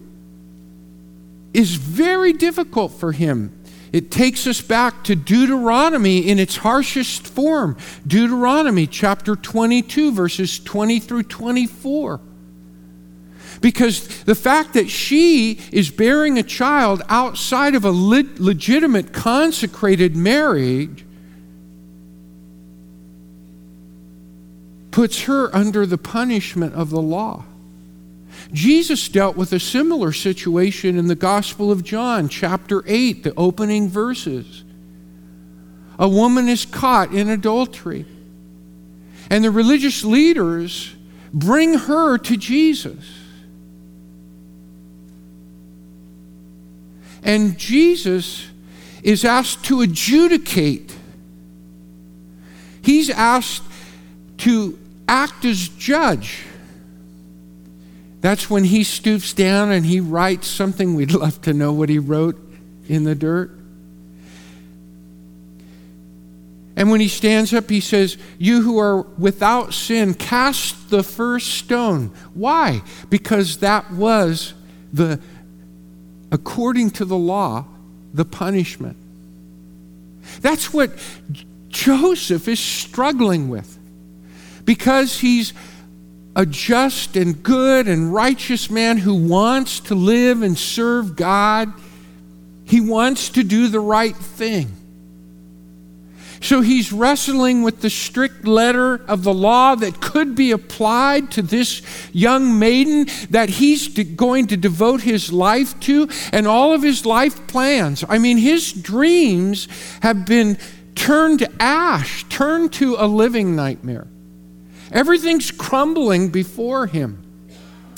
is 1.54 1.76
very 1.76 2.34
difficult 2.34 2.94
for 2.94 3.12
him. 3.12 3.58
It 3.92 4.10
takes 4.10 4.48
us 4.48 4.60
back 4.60 5.04
to 5.04 5.16
Deuteronomy 5.16 6.28
in 6.28 6.40
its 6.40 6.58
harshest 6.58 7.28
form. 7.28 7.78
Deuteronomy 8.08 8.88
chapter 8.88 9.36
22, 9.36 10.12
verses 10.12 10.60
20 10.60 11.00
through 11.00 11.24
24. 11.24 12.20
Because 13.62 14.24
the 14.24 14.34
fact 14.34 14.74
that 14.74 14.90
she 14.90 15.60
is 15.72 15.92
bearing 15.92 16.40
a 16.40 16.44
child 16.44 17.04
outside 17.08 17.76
of 17.76 17.86
a 17.86 17.92
le- 17.92 18.26
legitimate 18.38 19.14
consecrated 19.14 20.16
marriage 20.16 21.06
puts 24.90 25.24
her 25.24 25.56
under 25.56 25.86
the 25.86 25.98
punishment 26.00 26.74
of 26.74 26.90
the 26.90 27.02
law. 27.02 27.46
Jesus 28.54 29.10
dealt 29.10 29.36
with 29.36 29.52
a 29.52 29.60
similar 29.60 30.14
situation 30.14 30.98
in 30.98 31.08
the 31.08 31.16
Gospel 31.16 31.72
of 31.72 31.84
John, 31.84 32.30
chapter 32.30 32.84
8, 32.86 33.24
the 33.24 33.34
opening 33.36 33.90
verses. 33.90 34.64
A 35.98 36.08
woman 36.08 36.48
is 36.48 36.66
caught 36.66 37.12
in 37.12 37.30
adultery, 37.30 38.06
and 39.30 39.44
the 39.44 39.50
religious 39.50 40.04
leaders 40.04 40.96
bring 41.34 41.74
her 41.74 42.20
to 42.20 42.38
Jesus. 42.38 43.20
And 47.24 47.58
Jesus 47.58 48.48
is 49.02 49.26
asked 49.26 49.66
to 49.66 49.82
adjudicate. 49.82 50.96
He's 52.84 53.10
asked 53.10 53.64
to 54.40 54.78
act 55.08 55.44
as 55.46 55.70
judge. 55.70 56.44
That's 58.24 58.50
when 58.50 58.64
he 58.64 58.86
stoops 58.86 59.34
down 59.34 59.74
and 59.74 59.86
he 59.86 60.00
writes 60.00 60.48
something. 60.48 60.96
We'd 60.96 61.12
love 61.14 61.42
to 61.42 61.52
know 61.52 61.74
what 61.74 61.90
he 61.90 62.00
wrote 62.00 62.40
in 62.88 63.04
the 63.04 63.16
dirt. 63.16 63.52
And 66.78 66.90
when 66.90 67.02
he 67.02 67.10
stands 67.10 67.54
up, 67.54 67.70
he 67.70 67.82
says, 67.82 68.18
You 68.40 68.62
who 68.62 68.80
are 68.80 69.02
without 69.02 69.74
sin, 69.74 70.14
cast 70.14 70.90
the 70.90 71.04
first 71.04 71.50
stone. 71.56 72.14
Why? 72.34 72.82
Because 73.10 73.58
that 73.58 73.92
was 73.92 74.54
the 74.94 75.20
according 76.32 76.92
to 76.92 77.06
the 77.06 77.18
law, 77.18 77.66
the 78.14 78.24
punishment. 78.24 78.96
That's 80.40 80.74
what 80.74 80.92
Joseph 81.68 82.48
is 82.48 82.62
struggling 82.62 83.50
with. 83.50 83.78
Because 84.64 85.20
he's 85.20 85.54
a 86.36 86.46
just 86.46 87.16
and 87.16 87.44
good 87.44 87.88
and 87.88 88.14
righteous 88.14 88.70
man 88.70 88.98
who 88.98 89.14
wants 89.14 89.80
to 89.82 89.96
live 89.96 90.42
and 90.42 90.58
serve 90.58 91.16
God, 91.16 91.72
he 92.66 92.82
wants 92.82 93.30
to 93.30 93.44
do 93.44 93.68
the 93.68 93.80
right 93.80 94.16
thing. 94.16 94.72
So 96.44 96.60
he's 96.60 96.92
wrestling 96.92 97.64
with 97.64 97.80
the 97.80 97.90
strict 97.90 98.46
letter 98.46 98.96
of 99.08 99.24
the 99.24 99.34
law 99.34 99.76
that 99.76 100.02
could 100.02 100.36
be 100.36 100.52
applied 100.52 101.32
to 101.32 101.42
this 101.42 101.82
young 102.12 102.60
maiden 102.60 103.08
that 103.30 103.48
he's 103.48 103.88
going 103.88 104.48
to 104.48 104.58
devote 104.58 105.02
his 105.02 105.32
life 105.32 105.80
to 105.82 106.10
and 106.34 106.46
all 106.46 106.74
of 106.74 106.82
his 106.82 107.06
life 107.06 107.48
plans. 107.48 108.04
I 108.10 108.18
mean, 108.18 108.38
his 108.38 108.74
dreams 108.74 109.70
have 110.02 110.26
been 110.26 110.58
turned 110.96 111.40
to 111.40 111.52
ash, 111.62 112.26
turned 112.28 112.74
to 112.74 112.98
a 113.00 113.08
living 113.08 113.56
nightmare. 113.56 114.08
Everything's 114.94 115.52
crumbling 115.52 116.30
before 116.30 116.88
him. 116.88 117.22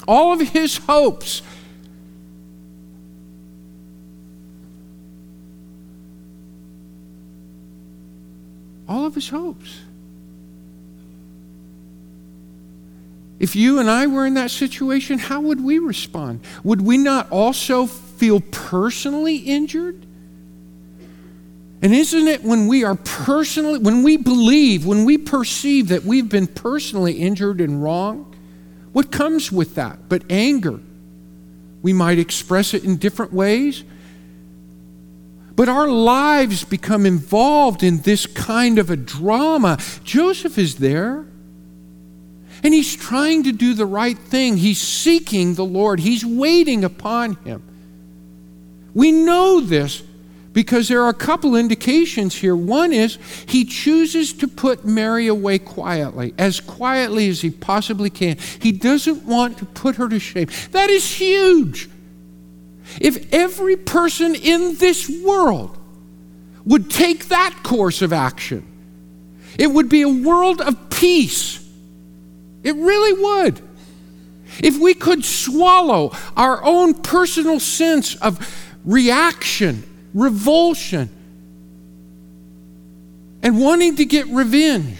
All 0.07 0.33
of 0.33 0.41
his 0.49 0.77
hopes 0.77 1.43
all 8.87 9.05
of 9.05 9.15
his 9.15 9.29
hopes. 9.29 9.81
If 13.39 13.55
you 13.55 13.79
and 13.79 13.89
I 13.89 14.07
were 14.07 14.25
in 14.25 14.35
that 14.35 14.51
situation, 14.51 15.19
how 15.19 15.41
would 15.41 15.63
we 15.63 15.77
respond? 15.77 16.39
Would 16.63 16.81
we 16.81 16.97
not 16.97 17.29
also 17.29 17.85
feel 17.85 18.39
personally 18.39 19.37
injured? 19.37 20.05
And 21.85 21.93
isn't 21.93 22.27
it 22.27 22.43
when 22.43 22.67
we 22.67 22.83
are 22.83 22.95
personally, 22.95 23.77
when 23.77 24.01
we 24.01 24.17
believe, 24.17 24.87
when 24.87 25.05
we 25.05 25.19
perceive 25.19 25.89
that 25.89 26.03
we've 26.03 26.27
been 26.27 26.47
personally 26.47 27.13
injured 27.13 27.61
and 27.61 27.83
wrong, 27.83 28.35
what 28.91 29.11
comes 29.11 29.51
with 29.51 29.75
that 29.75 30.09
but 30.09 30.23
anger? 30.31 30.79
We 31.83 31.93
might 31.93 32.17
express 32.17 32.73
it 32.73 32.85
in 32.85 32.97
different 32.97 33.33
ways. 33.33 33.83
But 35.55 35.69
our 35.69 35.87
lives 35.87 36.63
become 36.63 37.05
involved 37.05 37.83
in 37.83 37.99
this 37.99 38.25
kind 38.25 38.79
of 38.79 38.89
a 38.89 38.95
drama. 38.95 39.77
Joseph 40.03 40.57
is 40.57 40.77
there. 40.77 41.23
And 42.63 42.73
he's 42.73 42.95
trying 42.95 43.43
to 43.43 43.51
do 43.51 43.75
the 43.75 43.85
right 43.85 44.17
thing. 44.17 44.57
He's 44.57 44.81
seeking 44.81 45.53
the 45.53 45.63
Lord, 45.63 45.99
he's 45.99 46.25
waiting 46.25 46.83
upon 46.83 47.35
him. 47.43 47.61
We 48.95 49.11
know 49.11 49.61
this 49.61 50.01
because 50.55 50.87
there 50.87 51.03
are 51.03 51.09
a 51.09 51.13
couple 51.13 51.57
indications 51.57 52.33
here. 52.33 52.55
One 52.55 52.93
is 52.93 53.19
he 53.45 53.65
chooses 53.65 54.31
to 54.33 54.47
put 54.47 54.85
Mary 54.85 55.27
away 55.27 55.59
quietly, 55.59 56.33
as 56.37 56.61
quietly 56.61 57.27
as 57.27 57.41
he 57.41 57.51
possibly 57.51 58.09
can. 58.09 58.37
He 58.61 58.71
doesn't 58.71 59.23
want 59.23 59.57
to 59.57 59.65
put 59.65 59.97
her 59.97 60.07
to 60.07 60.17
shame. 60.17 60.47
That 60.71 60.89
is 60.89 61.05
huge. 61.05 61.89
If 63.01 63.33
every 63.33 63.75
person 63.75 64.33
in 64.33 64.75
this 64.75 65.09
world 65.23 65.77
would 66.63 66.89
take 66.89 67.27
that 67.27 67.59
course 67.61 68.01
of 68.01 68.13
action, 68.13 68.65
it 69.59 69.67
would 69.67 69.89
be 69.89 70.03
a 70.03 70.09
world 70.09 70.61
of 70.61 70.89
peace. 70.89 71.59
It 72.63 72.75
really 72.75 73.21
would. 73.21 73.61
If 74.63 74.79
we 74.79 74.93
could 74.93 75.25
swallow 75.25 76.13
our 76.37 76.63
own 76.63 76.93
personal 76.93 77.59
sense 77.59 78.15
of 78.15 78.39
reaction, 78.85 79.83
revulsion, 80.15 81.09
and 83.43 83.61
wanting 83.61 83.97
to 83.97 84.05
get 84.05 84.25
revenge, 84.27 84.97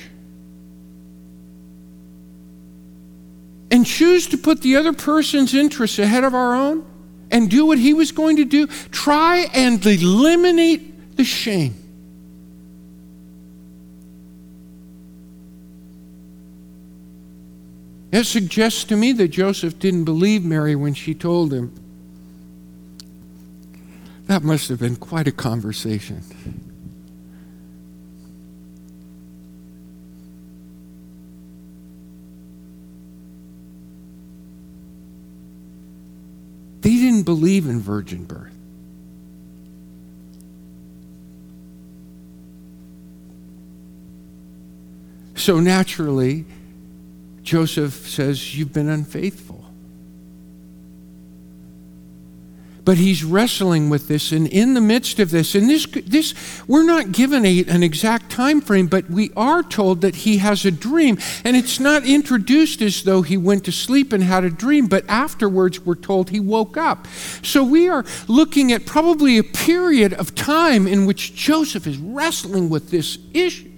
and 3.71 3.85
choose 3.85 4.27
to 4.27 4.37
put 4.37 4.61
the 4.61 4.75
other 4.75 4.93
person's 4.93 5.55
interests 5.55 5.97
ahead 5.97 6.23
of 6.23 6.35
our 6.35 6.53
own, 6.53 6.85
and 7.31 7.49
do 7.49 7.65
what 7.65 7.79
he 7.79 7.93
was 7.93 8.11
going 8.11 8.35
to 8.35 8.45
do, 8.45 8.67
try 8.91 9.47
and 9.53 9.83
eliminate 9.83 11.15
the 11.15 11.23
shame. 11.23 11.73
It 18.11 18.25
suggests 18.25 18.83
to 18.85 18.95
me 18.95 19.11
that 19.13 19.29
Joseph 19.29 19.79
didn't 19.79 20.05
believe 20.05 20.45
Mary 20.45 20.75
when 20.75 20.93
she 20.93 21.13
told 21.13 21.51
him. 21.53 21.73
That 24.25 24.43
must 24.43 24.69
have 24.69 24.79
been 24.79 24.95
quite 24.95 25.27
a 25.27 25.31
conversation. 25.31 26.23
They 36.81 36.89
didn't 36.89 37.23
believe 37.23 37.67
in 37.67 37.79
virgin 37.79 38.25
birth. 38.25 38.51
So 45.35 45.59
naturally, 45.59 46.45
Joseph 47.43 48.07
says, 48.07 48.57
You've 48.57 48.73
been 48.73 48.89
unfaithful. 48.89 49.54
But 52.85 52.97
he's 52.97 53.23
wrestling 53.23 53.89
with 53.89 54.07
this, 54.07 54.31
and 54.31 54.47
in 54.47 54.75
the 54.75 54.81
midst 54.81 55.19
of 55.19 55.31
this, 55.31 55.55
and 55.55 55.67
this, 55.67 55.87
this 56.05 56.35
we're 56.67 56.85
not 56.85 57.11
given 57.11 57.43
a, 57.43 57.65
an 57.65 57.81
exact 57.81 58.29
time 58.29 58.61
frame, 58.61 58.85
but 58.85 59.09
we 59.09 59.31
are 59.35 59.63
told 59.63 60.01
that 60.01 60.17
he 60.17 60.37
has 60.37 60.65
a 60.65 60.71
dream, 60.71 61.17
and 61.43 61.57
it's 61.57 61.79
not 61.79 62.05
introduced 62.05 62.83
as 62.83 63.01
though 63.01 63.23
he 63.23 63.37
went 63.37 63.65
to 63.65 63.71
sleep 63.71 64.13
and 64.13 64.23
had 64.23 64.43
a 64.43 64.51
dream, 64.51 64.85
but 64.85 65.03
afterwards 65.09 65.79
we're 65.79 65.95
told 65.95 66.29
he 66.29 66.39
woke 66.39 66.77
up. 66.77 67.07
So 67.41 67.63
we 67.63 67.89
are 67.89 68.05
looking 68.27 68.71
at 68.71 68.85
probably 68.85 69.39
a 69.39 69.43
period 69.43 70.13
of 70.13 70.35
time 70.35 70.85
in 70.85 71.07
which 71.07 71.33
Joseph 71.33 71.87
is 71.87 71.97
wrestling 71.97 72.69
with 72.69 72.91
this 72.91 73.17
issue. 73.33 73.74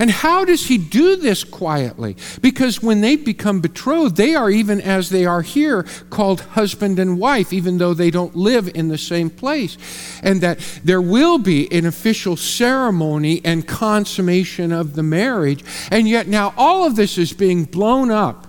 And 0.00 0.10
how 0.10 0.46
does 0.46 0.68
he 0.68 0.78
do 0.78 1.14
this 1.14 1.44
quietly? 1.44 2.16
Because 2.40 2.82
when 2.82 3.02
they 3.02 3.16
become 3.16 3.60
betrothed, 3.60 4.16
they 4.16 4.34
are, 4.34 4.48
even 4.48 4.80
as 4.80 5.10
they 5.10 5.26
are 5.26 5.42
here, 5.42 5.82
called 6.08 6.40
husband 6.40 6.98
and 6.98 7.18
wife, 7.18 7.52
even 7.52 7.76
though 7.76 7.92
they 7.92 8.10
don't 8.10 8.34
live 8.34 8.70
in 8.74 8.88
the 8.88 8.96
same 8.96 9.28
place. 9.28 9.76
And 10.22 10.40
that 10.40 10.58
there 10.82 11.02
will 11.02 11.36
be 11.36 11.70
an 11.70 11.84
official 11.84 12.38
ceremony 12.38 13.42
and 13.44 13.68
consummation 13.68 14.72
of 14.72 14.94
the 14.94 15.02
marriage. 15.02 15.62
And 15.90 16.08
yet 16.08 16.26
now 16.26 16.54
all 16.56 16.86
of 16.86 16.96
this 16.96 17.18
is 17.18 17.34
being 17.34 17.64
blown 17.64 18.10
up. 18.10 18.46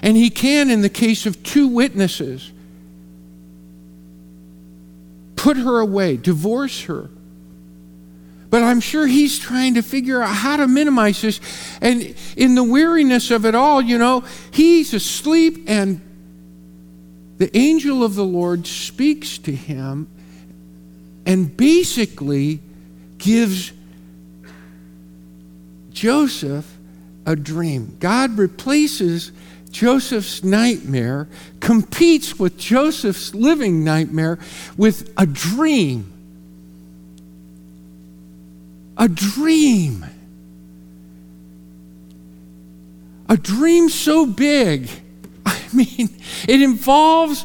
And 0.00 0.16
he 0.16 0.30
can, 0.30 0.70
in 0.70 0.82
the 0.82 0.88
case 0.88 1.26
of 1.26 1.42
two 1.42 1.66
witnesses, 1.66 2.52
put 5.44 5.58
her 5.58 5.78
away, 5.78 6.16
divorce 6.16 6.84
her. 6.84 7.10
But 8.48 8.62
I'm 8.62 8.80
sure 8.80 9.06
he's 9.06 9.38
trying 9.38 9.74
to 9.74 9.82
figure 9.82 10.22
out 10.22 10.34
how 10.34 10.56
to 10.56 10.66
minimize 10.66 11.20
this. 11.20 11.38
And 11.82 12.14
in 12.34 12.54
the 12.54 12.64
weariness 12.64 13.30
of 13.30 13.44
it 13.44 13.54
all, 13.54 13.82
you 13.82 13.98
know, 13.98 14.24
he's 14.52 14.94
asleep, 14.94 15.64
and 15.66 16.00
the 17.36 17.54
angel 17.54 18.02
of 18.02 18.14
the 18.14 18.24
Lord 18.24 18.66
speaks 18.66 19.36
to 19.38 19.52
him 19.52 20.08
and 21.26 21.54
basically 21.54 22.60
gives 23.18 23.70
Joseph 25.92 26.74
a 27.26 27.36
dream. 27.36 27.98
God 28.00 28.38
replaces 28.38 29.30
Joseph's 29.74 30.44
nightmare 30.44 31.28
competes 31.58 32.38
with 32.38 32.56
Joseph's 32.56 33.34
living 33.34 33.82
nightmare 33.82 34.38
with 34.76 35.12
a 35.16 35.26
dream. 35.26 36.12
A 38.96 39.08
dream. 39.08 40.06
A 43.28 43.36
dream 43.36 43.88
so 43.88 44.26
big. 44.26 44.88
I 45.44 45.60
mean, 45.72 46.08
it 46.46 46.62
involves 46.62 47.44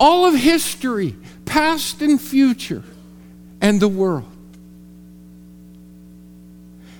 all 0.00 0.24
of 0.24 0.34
history, 0.34 1.14
past 1.44 2.00
and 2.00 2.18
future, 2.18 2.84
and 3.60 3.80
the 3.80 3.88
world. 3.88 4.32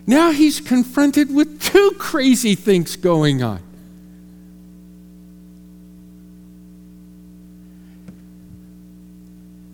Now 0.07 0.33
he's 0.33 0.61
confronted 0.61 1.35
with 1.35 1.63
two 1.63 1.93
crazy 1.99 2.55
things 2.55 2.97
going 2.97 3.43
on. 3.43 3.66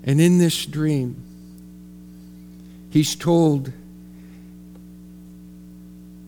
And 0.04 0.20
in 0.20 0.38
this 0.38 0.66
dream, 0.66 1.22
he's 2.90 3.14
told 3.14 3.72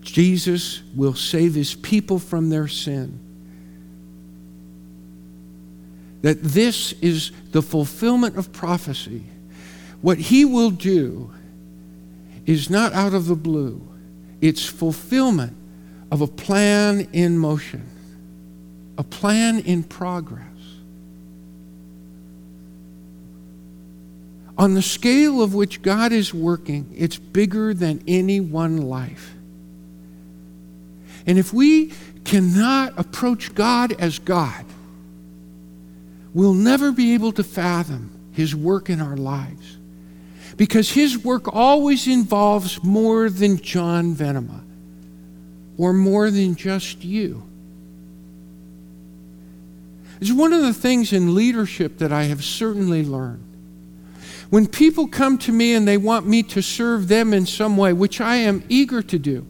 Jesus 0.01 0.83
will 0.95 1.15
save 1.15 1.55
his 1.55 1.75
people 1.75 2.19
from 2.19 2.51
their 2.51 2.69
sin. 2.69 3.19
That 6.23 6.43
this 6.43 6.93
is 6.93 7.33
the 7.51 7.63
fulfillment 7.63 8.37
of 8.37 8.53
prophecy. 8.53 9.25
What 10.03 10.19
he 10.19 10.45
will 10.45 10.71
do 10.71 11.33
is 12.47 12.71
not 12.71 12.93
out 12.93 13.15
of 13.15 13.27
the 13.27 13.35
blue, 13.35 13.87
it's 14.41 14.65
fulfillment 14.65 15.57
of 16.13 16.21
a 16.21 16.27
plan 16.27 17.09
in 17.13 17.39
motion, 17.39 17.89
a 18.97 19.03
plan 19.03 19.59
in 19.59 19.83
progress. 19.83 20.54
On 24.57 24.75
the 24.75 24.83
scale 24.83 25.43
of 25.43 25.55
which 25.55 25.83
God 25.83 26.13
is 26.13 26.33
working, 26.33 26.95
it's 26.97 27.19
bigger 27.19 27.75
than 27.75 28.03
any 28.07 28.41
one 28.41 28.83
life. 28.83 29.35
And 31.27 31.39
if 31.39 31.53
we 31.53 31.93
cannot 32.25 32.99
approach 32.99 33.55
God 33.55 33.93
as 33.99 34.19
God, 34.19 34.65
we'll 36.33 36.55
never 36.55 36.93
be 36.93 37.15
able 37.15 37.33
to 37.33 37.43
fathom 37.43 38.11
His 38.33 38.55
work 38.55 38.91
in 38.91 39.01
our 39.01 39.17
lives. 39.17 39.79
Because 40.57 40.93
His 40.93 41.19
work 41.19 41.53
always 41.53 42.07
involves 42.07 42.83
more 42.85 43.29
than 43.29 43.59
John 43.59 44.15
Venema 44.15 44.61
or 45.77 45.93
more 45.93 46.31
than 46.31 46.55
just 46.55 47.05
you. 47.05 47.43
It's 50.21 50.31
one 50.31 50.53
of 50.53 50.63
the 50.63 50.73
things 50.73 51.13
in 51.13 51.35
leadership 51.35 51.99
that 51.99 52.13
I 52.13 52.25
have 52.25 52.45
certainly 52.45 53.05
learned. 53.05 53.54
When 54.55 54.69
people 54.69 55.09
come 55.09 55.37
to 55.39 55.51
me 55.51 55.75
and 55.75 55.89
they 55.89 55.97
want 55.97 56.29
me 56.29 56.45
to 56.45 56.63
serve 56.63 57.09
them 57.09 57.35
in 57.35 57.45
some 57.45 57.77
way, 57.77 57.93
which 57.93 58.21
I 58.21 58.37
am 58.37 58.63
eager 58.69 59.03
to 59.03 59.19
do, 59.19 59.45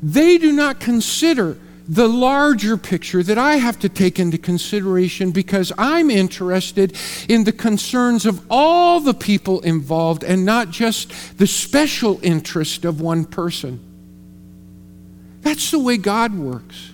they 0.00 0.38
do 0.38 0.52
not 0.52 0.78
consider 0.78 1.58
the 1.88 2.08
larger 2.08 2.76
picture 2.76 3.24
that 3.24 3.36
I 3.36 3.56
have 3.56 3.80
to 3.80 3.88
take 3.88 4.20
into 4.20 4.38
consideration 4.38 5.32
because 5.32 5.72
I'm 5.76 6.08
interested 6.08 6.96
in 7.28 7.42
the 7.42 7.50
concerns 7.50 8.24
of 8.24 8.46
all 8.48 9.00
the 9.00 9.12
people 9.12 9.60
involved 9.62 10.22
and 10.22 10.44
not 10.44 10.70
just 10.70 11.36
the 11.38 11.48
special 11.48 12.20
interest 12.22 12.84
of 12.84 13.00
one 13.00 13.24
person. 13.24 13.80
That's 15.40 15.72
the 15.72 15.80
way 15.80 15.96
God 15.96 16.32
works. 16.32 16.92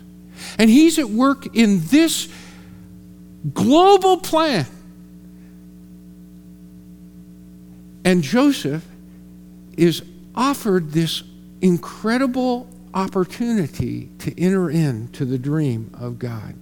And 0.57 0.67
He's 0.67 0.97
at 0.97 1.11
work 1.11 1.55
in 1.55 1.81
this 1.89 2.27
global 3.53 4.17
plan 4.17 4.65
And 8.03 8.23
Joseph 8.23 8.85
is 9.77 10.01
offered 10.35 10.91
this 10.91 11.23
incredible 11.61 12.67
opportunity 12.93 14.09
to 14.19 14.39
enter 14.39 14.69
into 14.69 15.25
the 15.25 15.37
dream 15.37 15.91
of 15.93 16.17
God. 16.19 16.55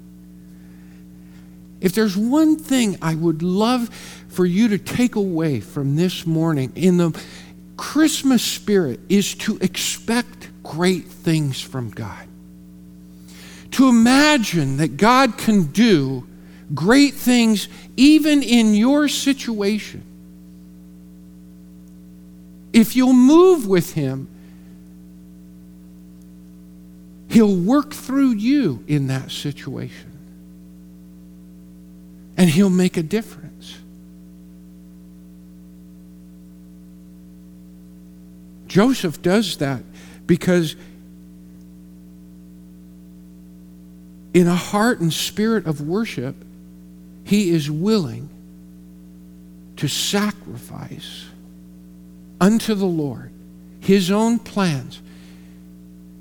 If 1.80 1.94
there's 1.94 2.18
one 2.18 2.58
thing 2.58 2.98
I 3.02 3.14
would 3.14 3.44
love 3.44 3.90
for 4.30 4.46
you 4.46 4.70
to 4.70 4.78
take 4.78 5.16
away 5.16 5.60
from 5.60 5.96
this 5.96 6.26
morning 6.26 6.72
in 6.76 6.98
the 6.98 7.20
Christmas 7.78 8.44
spirit 8.44 9.00
is 9.08 9.36
to 9.36 9.58
expect 9.58 10.50
great 10.64 11.06
things 11.06 11.62
from 11.62 11.92
God. 11.92 12.28
To 13.72 13.90
imagine 13.90 14.78
that 14.78 14.98
God 14.98 15.38
can 15.38 15.66
do 15.66 16.28
great 16.74 17.14
things 17.14 17.68
even 17.96 18.42
in 18.42 18.74
your 18.74 19.08
situation 19.08 20.04
if 22.74 22.96
you'll 22.96 23.14
move 23.14 23.68
with 23.68 23.94
Him, 23.94 24.28
He'll 27.30 27.56
work 27.56 27.94
through 27.94 28.32
you 28.32 28.84
in 28.88 29.08
that 29.08 29.32
situation. 29.32 30.12
And 32.38 32.50
He'll 32.50 32.70
make 32.70 32.98
a 32.98 33.04
difference. 33.04 33.78
Joseph 38.68 39.22
does 39.22 39.58
that 39.58 39.82
because 40.26 40.76
in 44.34 44.48
a 44.48 44.56
heart 44.56 45.00
and 45.00 45.12
spirit 45.12 45.66
of 45.66 45.82
worship, 45.82 46.36
he 47.24 47.50
is 47.50 47.72
willing 47.72 48.30
to 49.78 49.88
sacrifice 49.88 51.26
unto 52.40 52.74
the 52.74 52.86
Lord 52.86 53.32
his 53.80 54.12
own 54.12 54.38
plans, 54.40 55.02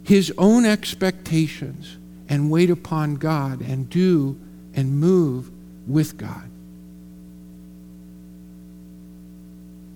his 0.05 0.33
own 0.39 0.65
expectations, 0.65 1.97
and 2.29 2.51
wait 2.51 2.71
upon 2.71 3.17
God 3.17 3.61
and 3.61 3.91
do 3.91 4.39
and 4.75 5.01
move 5.01 5.51
with 5.89 6.17
God. 6.17 6.49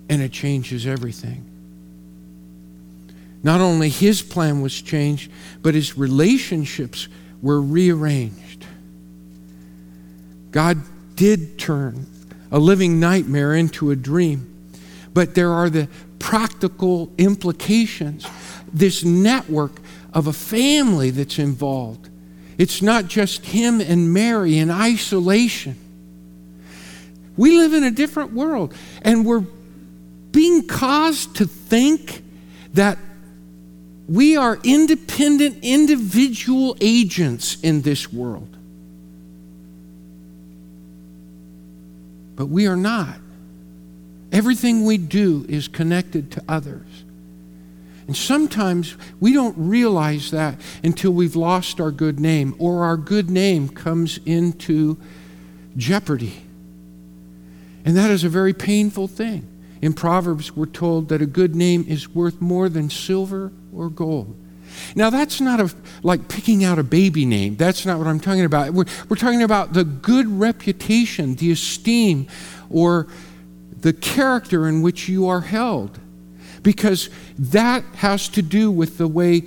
And 0.09 0.21
it 0.21 0.31
changes 0.31 0.85
everything. 0.85 1.45
Not 3.43 3.61
only 3.61 3.89
his 3.89 4.21
plan 4.21 4.61
was 4.61 4.81
changed, 4.81 5.31
but 5.61 5.73
his 5.73 5.97
relationships 5.97 7.07
were 7.41 7.61
rearranged. 7.61 8.65
God 10.51 10.81
did 11.15 11.57
turn 11.57 12.05
a 12.51 12.59
living 12.59 12.99
nightmare 12.99 13.55
into 13.55 13.91
a 13.91 13.95
dream, 13.95 14.47
but 15.13 15.35
there 15.35 15.51
are 15.51 15.69
the 15.69 15.87
practical 16.21 17.11
implications. 17.17 18.25
This 18.71 19.03
network 19.03 19.81
of 20.13 20.27
a 20.27 20.33
family 20.33 21.09
that's 21.09 21.39
involved. 21.39 22.09
It's 22.57 22.81
not 22.81 23.07
just 23.07 23.45
him 23.45 23.81
and 23.81 24.13
Mary 24.13 24.57
in 24.57 24.69
isolation. 24.69 25.75
We 27.35 27.57
live 27.57 27.73
in 27.73 27.83
a 27.83 27.91
different 27.91 28.33
world, 28.33 28.73
and 29.01 29.25
we're 29.25 29.45
being 30.31 30.67
caused 30.67 31.37
to 31.37 31.45
think 31.45 32.23
that 32.73 32.97
we 34.07 34.37
are 34.37 34.59
independent 34.63 35.59
individual 35.63 36.77
agents 36.81 37.59
in 37.61 37.81
this 37.81 38.11
world. 38.13 38.55
But 42.35 42.47
we 42.47 42.67
are 42.67 42.75
not. 42.75 43.17
Everything 44.31 44.85
we 44.85 44.97
do 44.97 45.45
is 45.49 45.67
connected 45.67 46.31
to 46.31 46.43
others. 46.47 47.03
And 48.07 48.15
sometimes 48.15 48.95
we 49.19 49.33
don't 49.33 49.55
realize 49.57 50.31
that 50.31 50.59
until 50.83 51.11
we've 51.11 51.35
lost 51.35 51.79
our 51.79 51.91
good 51.91 52.19
name 52.19 52.55
or 52.59 52.83
our 52.83 52.97
good 52.97 53.29
name 53.29 53.69
comes 53.69 54.19
into 54.25 54.97
jeopardy. 55.77 56.43
And 57.85 57.95
that 57.97 58.11
is 58.11 58.23
a 58.23 58.29
very 58.29 58.53
painful 58.53 59.07
thing. 59.07 59.47
In 59.81 59.93
Proverbs, 59.93 60.55
we're 60.55 60.65
told 60.65 61.09
that 61.09 61.21
a 61.21 61.25
good 61.25 61.55
name 61.55 61.85
is 61.87 62.09
worth 62.09 62.39
more 62.39 62.69
than 62.69 62.89
silver 62.89 63.51
or 63.73 63.89
gold. 63.89 64.35
Now, 64.95 65.09
that's 65.09 65.41
not 65.41 65.59
a, 65.59 65.73
like 66.03 66.27
picking 66.27 66.63
out 66.63 66.79
a 66.79 66.83
baby 66.83 67.25
name. 67.25 67.55
That's 67.55 67.85
not 67.85 67.97
what 67.97 68.07
I'm 68.07 68.19
talking 68.19 68.45
about. 68.45 68.73
We're, 68.73 68.85
we're 69.09 69.17
talking 69.17 69.43
about 69.43 69.73
the 69.73 69.83
good 69.83 70.27
reputation, 70.27 71.35
the 71.35 71.51
esteem, 71.51 72.27
or 72.69 73.07
the 73.81 73.93
character 73.93 74.67
in 74.67 74.81
which 74.81 75.09
you 75.09 75.27
are 75.27 75.41
held. 75.41 75.99
Because 76.63 77.09
that 77.37 77.83
has 77.95 78.29
to 78.29 78.41
do 78.41 78.71
with 78.71 78.97
the 78.97 79.07
way 79.07 79.43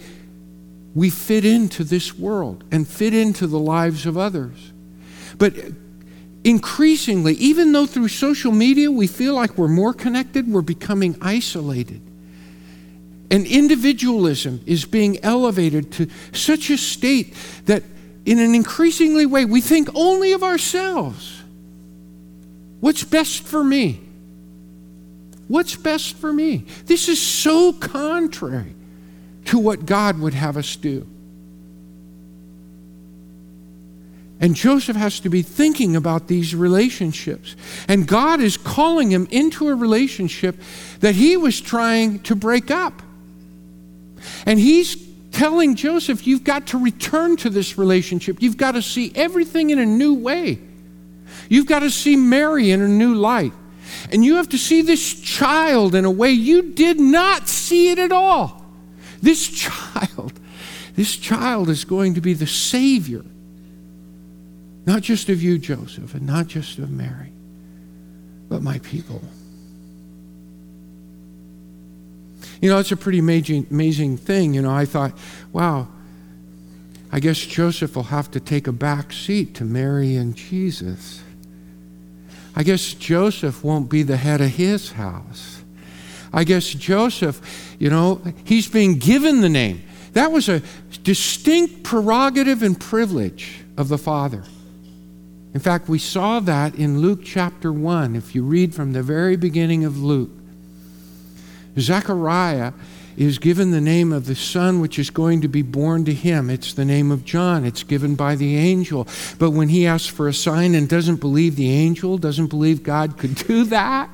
we 0.95 1.11
fit 1.11 1.45
into 1.45 1.85
this 1.85 2.17
world 2.19 2.65
and 2.71 2.87
fit 2.87 3.15
into 3.15 3.47
the 3.47 3.59
lives 3.59 4.07
of 4.07 4.17
others. 4.17 4.73
But 5.39 5.55
increasingly, 6.45 7.35
even 7.35 7.73
though 7.73 7.87
through 7.87 8.09
social 8.09 8.53
media 8.53 8.91
we 8.91 9.07
feel 9.07 9.35
like 9.35 9.57
we're 9.57 9.69
more 9.69 9.93
connected, 9.93 10.49
we're 10.49 10.63
becoming 10.63 11.17
isolated. 11.21 12.01
And 13.31 13.47
individualism 13.47 14.61
is 14.67 14.85
being 14.85 15.25
elevated 15.25 15.93
to 15.93 16.09
such 16.33 16.71
a 16.71 16.77
state 16.77 17.35
that, 17.65 17.83
in 18.27 18.39
an 18.39 18.55
increasingly 18.55 19.27
way, 19.27 19.45
we 19.45 19.61
think 19.61 19.89
only 19.95 20.33
of 20.33 20.43
ourselves. 20.43 21.43
What's 22.81 23.03
best 23.03 23.43
for 23.43 23.65
me? 23.65 24.04
What's 25.49 25.77
best 25.77 26.17
for 26.17 26.33
me? 26.33 26.67
This 26.87 27.09
is 27.09 27.21
so 27.21 27.73
contrary 27.73 28.75
to 29.47 29.59
what 29.59 29.87
God 29.87 30.19
would 30.19 30.35
have 30.35 30.57
us 30.57 30.77
do. 30.77 31.07
And 34.41 34.55
Joseph 34.55 34.97
has 34.97 35.21
to 35.21 35.29
be 35.29 35.43
thinking 35.43 35.97
about 35.97 36.29
these 36.29 36.55
relationships. 36.55 37.57
And 37.89 38.07
God 38.07 38.41
is 38.41 38.57
calling 38.57 39.11
him 39.11 39.27
into 39.31 39.69
a 39.69 39.75
relationship 39.75 40.57
that 41.01 41.15
he 41.15 41.37
was 41.37 41.61
trying 41.61 42.19
to 42.21 42.35
break 42.35 42.71
up. 42.71 43.03
And 44.45 44.59
he's 44.59 44.97
telling 45.31 45.77
Joseph, 45.77 46.27
You've 46.27 46.45
got 46.45 46.69
to 46.69 46.79
return 46.79 47.37
to 47.39 47.51
this 47.51 47.79
relationship. 47.79 48.43
You've 48.43 48.57
got 48.57 48.73
to 48.73 48.83
see 48.83 49.13
everything 49.15 49.71
in 49.71 49.79
a 49.79 49.87
new 49.87 50.15
way. 50.15 50.59
You've 51.49 51.67
got 51.67 51.81
to 51.81 51.91
see 51.91 52.17
Mary 52.17 52.71
in 52.71 52.81
a 52.81 52.89
new 52.89 53.15
light. 53.15 53.53
And 54.11 54.25
you 54.25 54.37
have 54.37 54.49
to 54.51 54.59
see 54.59 54.83
this 54.83 55.21
child 55.21 55.95
in 55.95 56.05
a 56.05 56.11
way 56.11 56.31
you 56.31 56.63
did 56.63 57.01
not 57.01 57.49
see 57.49 57.91
it 57.91 57.99
at 57.99 58.13
all. 58.13 58.65
This 59.23 59.49
child, 59.49 60.39
this 60.95 61.17
child 61.17 61.69
is 61.69 61.85
going 61.85 62.15
to 62.15 62.21
be 62.21 62.35
the 62.35 62.47
Savior, 62.47 63.25
not 64.87 65.03
just 65.03 65.29
of 65.29 65.43
you, 65.43 65.59
Joseph, 65.59 66.15
and 66.15 66.27
not 66.27 66.47
just 66.47 66.79
of 66.79 66.91
Mary, 66.91 67.33
but 68.49 68.63
my 68.63 68.79
people. 68.81 69.23
You 72.61 72.71
know, 72.71 72.79
it's 72.79 72.93
a 72.93 72.97
pretty 72.97 73.19
amazing, 73.19 73.67
amazing 73.71 74.19
thing. 74.19 74.55
You 74.55 74.63
know, 74.63 74.71
I 74.71 74.85
thought, 74.85 75.13
wow, 75.53 75.89
I 77.11 77.21
guess 77.21 77.39
Joseph 77.39 77.97
will 77.97 78.05
have 78.05 78.31
to 78.33 78.41
take 78.41 78.67
a 78.67 78.73
back 78.73 79.13
seat 79.13 79.55
to 79.57 79.65
Mary 79.65 80.17
and 80.17 80.37
Jesus. 80.37 81.24
I 82.57 82.63
guess 82.63 82.95
Joseph 82.95 83.65
won't 83.65 83.91
be 83.91 84.03
the 84.03 84.17
head 84.17 84.41
of 84.41 84.51
his 84.51 84.93
house. 84.93 85.63
I 86.33 86.45
guess 86.45 86.67
Joseph, 86.67 87.77
you 87.79 87.91
know, 87.91 88.21
he's 88.45 88.69
being 88.69 88.99
given 88.99 89.41
the 89.41 89.49
name. 89.49 89.83
That 90.13 90.31
was 90.33 90.49
a 90.49 90.63
distinct 91.03 91.83
prerogative 91.83 92.63
and 92.63 92.79
privilege 92.79 93.65
of 93.77 93.89
the 93.89 93.99
Father. 93.99 94.45
In 95.53 95.61
fact, 95.61 95.89
we 95.89 95.99
saw 95.99 96.41
that 96.41 96.75
in 96.75 96.99
Luke 96.99 97.21
chapter 97.25 97.73
1. 97.73 98.17
If 98.17 98.35
you 98.35 98.43
read 98.43 98.75
from 98.75 98.93
the 98.93 99.03
very 99.03 99.37
beginning 99.37 99.85
of 99.85 100.03
Luke, 100.03 100.31
Zechariah 101.79 102.73
is 103.17 103.39
given 103.39 103.71
the 103.71 103.81
name 103.81 104.13
of 104.13 104.27
the 104.27 104.35
son 104.35 104.81
which 104.81 104.99
is 104.99 105.11
going 105.11 105.41
to 105.41 105.49
be 105.49 105.63
born 105.63 106.05
to 106.05 106.13
him. 106.13 106.51
It's 106.51 106.75
the 106.75 106.85
name 106.85 107.11
of 107.11 107.25
John. 107.25 107.65
It's 107.65 107.83
given 107.83 108.15
by 108.15 108.35
the 108.35 108.57
angel. 108.57 109.07
But 109.39 109.51
when 109.51 109.69
he 109.69 109.87
asks 109.87 110.09
for 110.09 110.29
a 110.29 110.35
sign 110.35 110.75
and 110.75 110.89
doesn't 110.89 111.17
believe 111.17 111.57
the 111.57 111.71
angel, 111.71 112.19
doesn't 112.19 112.49
believe 112.49 112.83
God 112.83 113.17
could 113.19 113.35
do 113.47 113.65
that, 113.67 114.11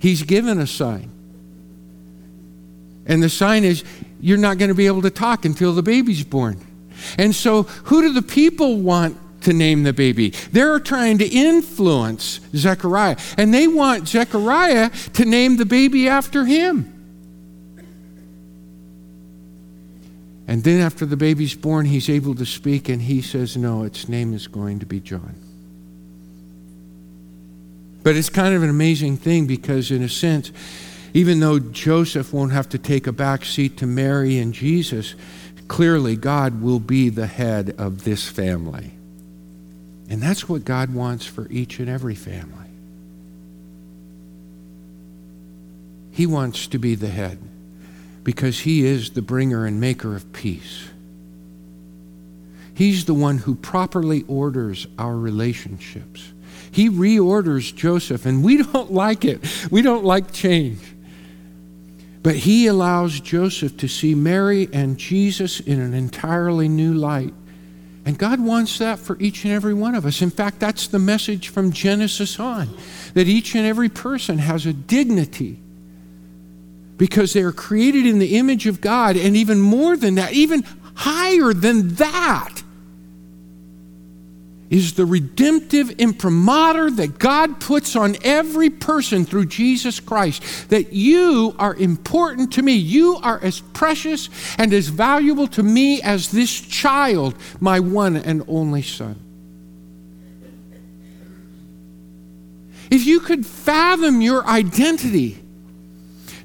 he's 0.00 0.22
given 0.22 0.58
a 0.58 0.66
sign. 0.66 1.10
And 3.06 3.22
the 3.22 3.28
sign 3.28 3.64
is 3.64 3.84
you're 4.20 4.38
not 4.38 4.58
going 4.58 4.68
to 4.68 4.74
be 4.74 4.86
able 4.86 5.02
to 5.02 5.10
talk 5.10 5.44
until 5.44 5.72
the 5.72 5.82
baby's 5.82 6.24
born. 6.24 6.60
And 7.18 7.34
so, 7.34 7.62
who 7.64 8.02
do 8.02 8.12
the 8.12 8.22
people 8.22 8.80
want 8.80 9.16
to 9.46 9.52
name 9.52 9.84
the 9.84 9.92
baby. 9.92 10.30
They're 10.50 10.80
trying 10.80 11.18
to 11.18 11.26
influence 11.26 12.40
Zechariah, 12.52 13.16
and 13.38 13.54
they 13.54 13.68
want 13.68 14.08
Zechariah 14.08 14.90
to 15.14 15.24
name 15.24 15.56
the 15.56 15.64
baby 15.64 16.08
after 16.08 16.44
him. 16.44 16.92
And 20.48 20.64
then, 20.64 20.80
after 20.80 21.06
the 21.06 21.16
baby's 21.16 21.54
born, 21.54 21.86
he's 21.86 22.08
able 22.08 22.34
to 22.34 22.46
speak, 22.46 22.88
and 22.88 23.02
he 23.02 23.22
says, 23.22 23.56
No, 23.56 23.84
its 23.84 24.08
name 24.08 24.34
is 24.34 24.48
going 24.48 24.80
to 24.80 24.86
be 24.86 24.98
John. 24.98 25.36
But 28.02 28.16
it's 28.16 28.28
kind 28.28 28.54
of 28.54 28.64
an 28.64 28.70
amazing 28.70 29.16
thing 29.16 29.46
because, 29.46 29.92
in 29.92 30.02
a 30.02 30.08
sense, 30.08 30.50
even 31.14 31.38
though 31.38 31.60
Joseph 31.60 32.32
won't 32.32 32.52
have 32.52 32.68
to 32.70 32.78
take 32.78 33.06
a 33.06 33.12
back 33.12 33.44
seat 33.44 33.76
to 33.78 33.86
Mary 33.86 34.38
and 34.38 34.52
Jesus, 34.52 35.14
clearly 35.68 36.16
God 36.16 36.62
will 36.62 36.80
be 36.80 37.10
the 37.10 37.26
head 37.28 37.74
of 37.78 38.02
this 38.04 38.28
family. 38.28 38.95
And 40.08 40.22
that's 40.22 40.48
what 40.48 40.64
God 40.64 40.94
wants 40.94 41.26
for 41.26 41.48
each 41.50 41.78
and 41.80 41.88
every 41.88 42.14
family. 42.14 42.52
He 46.12 46.26
wants 46.26 46.66
to 46.68 46.78
be 46.78 46.94
the 46.94 47.08
head 47.08 47.38
because 48.24 48.60
He 48.60 48.84
is 48.84 49.10
the 49.10 49.22
bringer 49.22 49.66
and 49.66 49.80
maker 49.80 50.14
of 50.14 50.32
peace. 50.32 50.88
He's 52.72 53.06
the 53.06 53.14
one 53.14 53.38
who 53.38 53.54
properly 53.54 54.24
orders 54.28 54.86
our 54.98 55.16
relationships. 55.16 56.32
He 56.70 56.90
reorders 56.90 57.74
Joseph, 57.74 58.26
and 58.26 58.44
we 58.44 58.62
don't 58.62 58.92
like 58.92 59.24
it. 59.24 59.40
We 59.70 59.82
don't 59.82 60.04
like 60.04 60.32
change. 60.32 60.80
But 62.22 62.36
he 62.36 62.66
allows 62.66 63.20
Joseph 63.20 63.76
to 63.76 63.88
see 63.88 64.14
Mary 64.14 64.68
and 64.72 64.98
Jesus 64.98 65.60
in 65.60 65.80
an 65.80 65.94
entirely 65.94 66.68
new 66.68 66.92
light. 66.92 67.32
And 68.06 68.16
God 68.16 68.40
wants 68.40 68.78
that 68.78 69.00
for 69.00 69.18
each 69.18 69.44
and 69.44 69.52
every 69.52 69.74
one 69.74 69.96
of 69.96 70.06
us. 70.06 70.22
In 70.22 70.30
fact, 70.30 70.60
that's 70.60 70.86
the 70.86 71.00
message 71.00 71.48
from 71.48 71.72
Genesis 71.72 72.38
on 72.38 72.70
that 73.14 73.26
each 73.26 73.56
and 73.56 73.66
every 73.66 73.88
person 73.88 74.38
has 74.38 74.64
a 74.64 74.72
dignity 74.72 75.58
because 76.96 77.32
they 77.32 77.42
are 77.42 77.52
created 77.52 78.06
in 78.06 78.20
the 78.20 78.38
image 78.38 78.66
of 78.68 78.80
God. 78.80 79.16
And 79.16 79.36
even 79.36 79.60
more 79.60 79.96
than 79.96 80.14
that, 80.14 80.32
even 80.32 80.64
higher 80.94 81.52
than 81.52 81.96
that, 81.96 82.62
is 84.70 84.94
the 84.94 85.06
redemptive 85.06 85.90
imprimatur 85.92 86.90
that 86.90 87.18
God 87.18 87.60
puts 87.60 87.94
on 87.94 88.16
every 88.22 88.70
person 88.70 89.24
through 89.24 89.46
Jesus 89.46 90.00
Christ. 90.00 90.68
That 90.70 90.92
you 90.92 91.54
are 91.58 91.74
important 91.74 92.52
to 92.54 92.62
me. 92.62 92.72
You 92.72 93.16
are 93.22 93.38
as 93.42 93.60
precious 93.60 94.28
and 94.58 94.72
as 94.72 94.88
valuable 94.88 95.46
to 95.48 95.62
me 95.62 96.02
as 96.02 96.30
this 96.30 96.60
child, 96.60 97.36
my 97.60 97.80
one 97.80 98.16
and 98.16 98.42
only 98.48 98.82
son. 98.82 99.20
If 102.90 103.04
you 103.04 103.20
could 103.20 103.44
fathom 103.44 104.20
your 104.20 104.46
identity, 104.46 105.42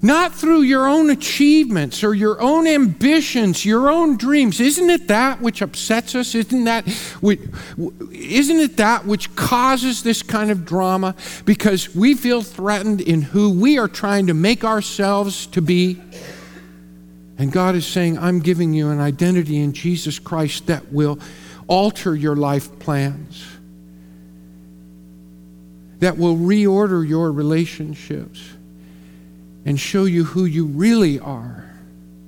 not 0.01 0.33
through 0.33 0.61
your 0.61 0.87
own 0.87 1.11
achievements 1.11 2.03
or 2.03 2.15
your 2.15 2.41
own 2.41 2.65
ambitions, 2.65 3.63
your 3.63 3.91
own 3.91 4.17
dreams. 4.17 4.59
Isn't 4.59 4.89
it 4.89 5.07
that 5.09 5.41
which 5.41 5.61
upsets 5.61 6.15
us? 6.15 6.33
Isn't 6.33 6.63
that 6.63 6.87
isn't 7.21 8.59
it 8.59 8.77
that 8.77 9.05
which 9.05 9.35
causes 9.35 10.01
this 10.01 10.23
kind 10.23 10.49
of 10.49 10.65
drama 10.65 11.15
because 11.45 11.93
we 11.95 12.15
feel 12.15 12.41
threatened 12.41 13.01
in 13.01 13.21
who 13.21 13.51
we 13.51 13.77
are 13.77 13.87
trying 13.87 14.27
to 14.27 14.33
make 14.33 14.63
ourselves 14.63 15.45
to 15.47 15.61
be? 15.61 16.01
And 17.37 17.51
God 17.51 17.75
is 17.75 17.85
saying, 17.85 18.17
I'm 18.17 18.39
giving 18.39 18.73
you 18.73 18.89
an 18.89 18.99
identity 18.99 19.59
in 19.59 19.73
Jesus 19.73 20.19
Christ 20.19 20.67
that 20.67 20.91
will 20.91 21.19
alter 21.67 22.15
your 22.15 22.35
life 22.35 22.79
plans, 22.79 23.45
that 25.99 26.17
will 26.17 26.35
reorder 26.35 27.07
your 27.07 27.31
relationships 27.31 28.41
and 29.65 29.79
show 29.79 30.05
you 30.05 30.23
who 30.23 30.45
you 30.45 30.65
really 30.65 31.19
are 31.19 31.71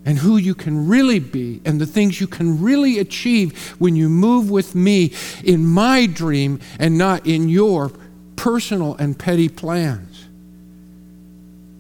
and 0.06 0.18
who 0.18 0.38
you 0.38 0.54
can 0.54 0.88
really 0.88 1.20
be 1.20 1.62
and 1.66 1.80
the 1.80 1.86
things 1.86 2.20
you 2.20 2.28
can 2.28 2.62
really 2.62 3.00
achieve 3.00 3.76
when 3.80 3.96
you 3.96 4.10
move 4.10 4.50
with 4.50 4.76
me 4.76 5.14
in 5.44 5.66
my 5.66 6.06
dream 6.06 6.60
and 6.80 6.98
not 6.98 7.26
in 7.26 7.50
your 7.50 7.92
personal 8.36 8.96
and 8.96 9.18
petty 9.18 9.50
plans. 9.50 10.26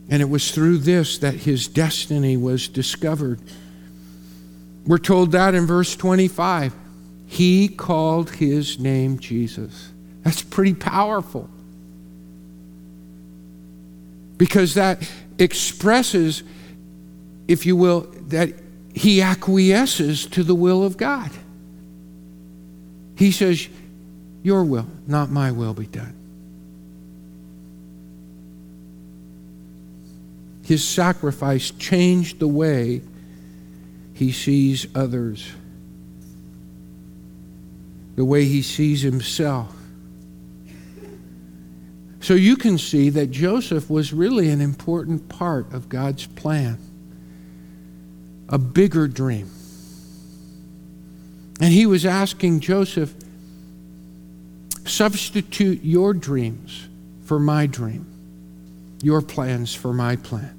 And 0.10 0.22
it 0.22 0.30
was 0.30 0.52
through 0.52 0.80
this 0.80 1.18
that 1.20 1.34
his 1.34 1.68
destiny 1.68 2.38
was 2.38 2.68
discovered. 2.68 3.39
We're 4.86 4.98
told 4.98 5.32
that 5.32 5.54
in 5.56 5.66
verse 5.66 5.96
25. 5.96 6.74
He 7.28 7.68
called 7.68 8.30
his 8.30 8.80
name 8.80 9.20
Jesus. 9.20 9.92
That's 10.24 10.42
pretty 10.42 10.74
powerful. 10.74 11.50
Because 14.38 14.76
that 14.76 15.10
expresses, 15.39 16.43
if 17.48 17.65
you 17.65 17.76
will, 17.76 18.02
that 18.28 18.54
he 18.93 19.22
acquiesces 19.22 20.26
to 20.28 20.43
the 20.43 20.56
will 20.56 20.84
of 20.84 20.98
God. 20.98 21.32
He 23.15 23.32
says, 23.32 23.67
Your 24.43 24.63
will, 24.63 24.88
not 25.08 25.30
my 25.30 25.52
will, 25.52 25.74
be 25.74 25.88
done. 25.88 26.15
His 30.63 30.88
sacrifice 30.88 31.72
changed 31.72 32.39
the 32.39 32.48
way 32.48 33.02
he 34.13 34.32
sees 34.32 34.88
others, 34.96 35.52
the 38.15 38.24
way 38.24 38.46
he 38.46 38.62
sees 38.62 39.02
himself. 39.02 39.76
So 42.23 42.36
you 42.36 42.55
can 42.55 42.77
see 42.77 43.09
that 43.09 43.31
Joseph 43.31 43.89
was 43.89 44.13
really 44.13 44.49
an 44.49 44.62
important 44.62 45.27
part 45.27 45.73
of 45.73 45.89
God's 45.89 46.25
plan, 46.25 46.77
a 48.47 48.57
bigger 48.57 49.09
dream. 49.09 49.51
And 51.59 51.73
he 51.73 51.86
was 51.86 52.05
asking 52.05 52.62
Joseph, 52.62 53.13
substitute 54.86 55.83
your 55.83 56.13
dreams 56.13 56.88
for 57.25 57.39
my 57.39 57.65
dream, 57.65 58.07
your 59.01 59.21
plans 59.21 59.75
for 59.75 59.91
my 59.91 60.15
plan. 60.15 60.57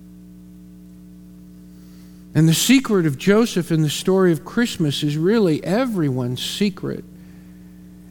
And 2.34 2.46
the 2.46 2.52
secret 2.52 3.06
of 3.06 3.16
Joseph 3.16 3.72
in 3.72 3.80
the 3.80 3.88
story 3.88 4.32
of 4.32 4.44
Christmas 4.44 5.02
is 5.02 5.16
really 5.16 5.64
everyone's 5.64 6.44
secret 6.44 7.06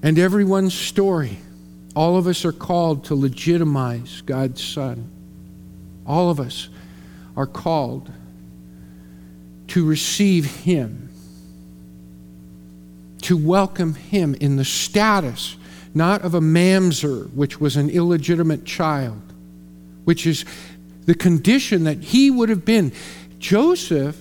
and 0.01 0.17
everyone's 0.17 0.73
story. 0.73 1.37
All 1.95 2.17
of 2.17 2.27
us 2.27 2.43
are 2.45 2.51
called 2.51 3.06
to 3.06 3.15
legitimize 3.15 4.21
God's 4.21 4.63
Son. 4.63 5.10
All 6.06 6.29
of 6.29 6.39
us 6.39 6.69
are 7.38 7.47
called 7.47 8.12
to 9.67 9.86
receive 9.86 10.45
Him, 10.63 11.10
to 13.21 13.38
welcome 13.38 13.95
Him 13.95 14.36
in 14.36 14.56
the 14.56 14.65
status 14.65 15.56
not 15.93 16.23
of 16.23 16.34
a 16.34 16.39
mamzer, 16.39 17.32
which 17.34 17.60
was 17.60 17.75
an 17.75 17.89
illegitimate 17.89 18.65
child, 18.65 19.21
which 20.06 20.25
is 20.25 20.45
the 21.06 21.13
condition 21.13 21.84
that 21.84 21.99
he 21.99 22.32
would 22.32 22.49
have 22.49 22.65
been. 22.65 22.91
Joseph 23.39 24.19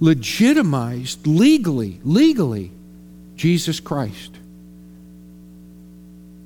legitimized 0.00 1.26
legally, 1.26 2.00
legally, 2.02 2.72
Jesus 3.36 3.80
Christ 3.80 4.39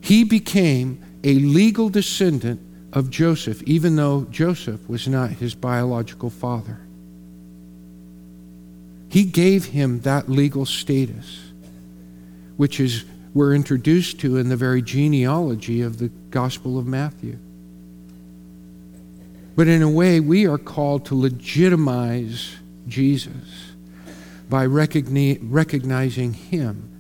he 0.04 0.22
became 0.22 1.02
a 1.24 1.32
legal 1.36 1.88
descendant 1.88 2.60
of 2.92 3.08
Joseph, 3.08 3.62
even 3.62 3.96
though 3.96 4.26
Joseph 4.30 4.86
was 4.86 5.08
not 5.08 5.30
his 5.30 5.54
biological 5.54 6.28
father. 6.28 6.78
He 9.08 9.24
gave 9.24 9.64
him 9.64 10.00
that 10.00 10.28
legal 10.28 10.66
status, 10.66 11.50
which 12.58 12.80
is 12.80 13.06
we're 13.32 13.54
introduced 13.54 14.20
to 14.20 14.36
in 14.36 14.50
the 14.50 14.58
very 14.58 14.82
genealogy 14.82 15.80
of 15.80 15.96
the 15.96 16.08
Gospel 16.30 16.78
of 16.78 16.86
Matthew. 16.86 17.38
But 19.56 19.68
in 19.68 19.80
a 19.80 19.88
way, 19.88 20.20
we 20.20 20.46
are 20.46 20.58
called 20.58 21.06
to 21.06 21.14
legitimize 21.14 22.56
Jesus 22.86 23.72
by 24.50 24.66
recogni- 24.66 25.38
recognizing 25.40 26.34
him 26.34 26.93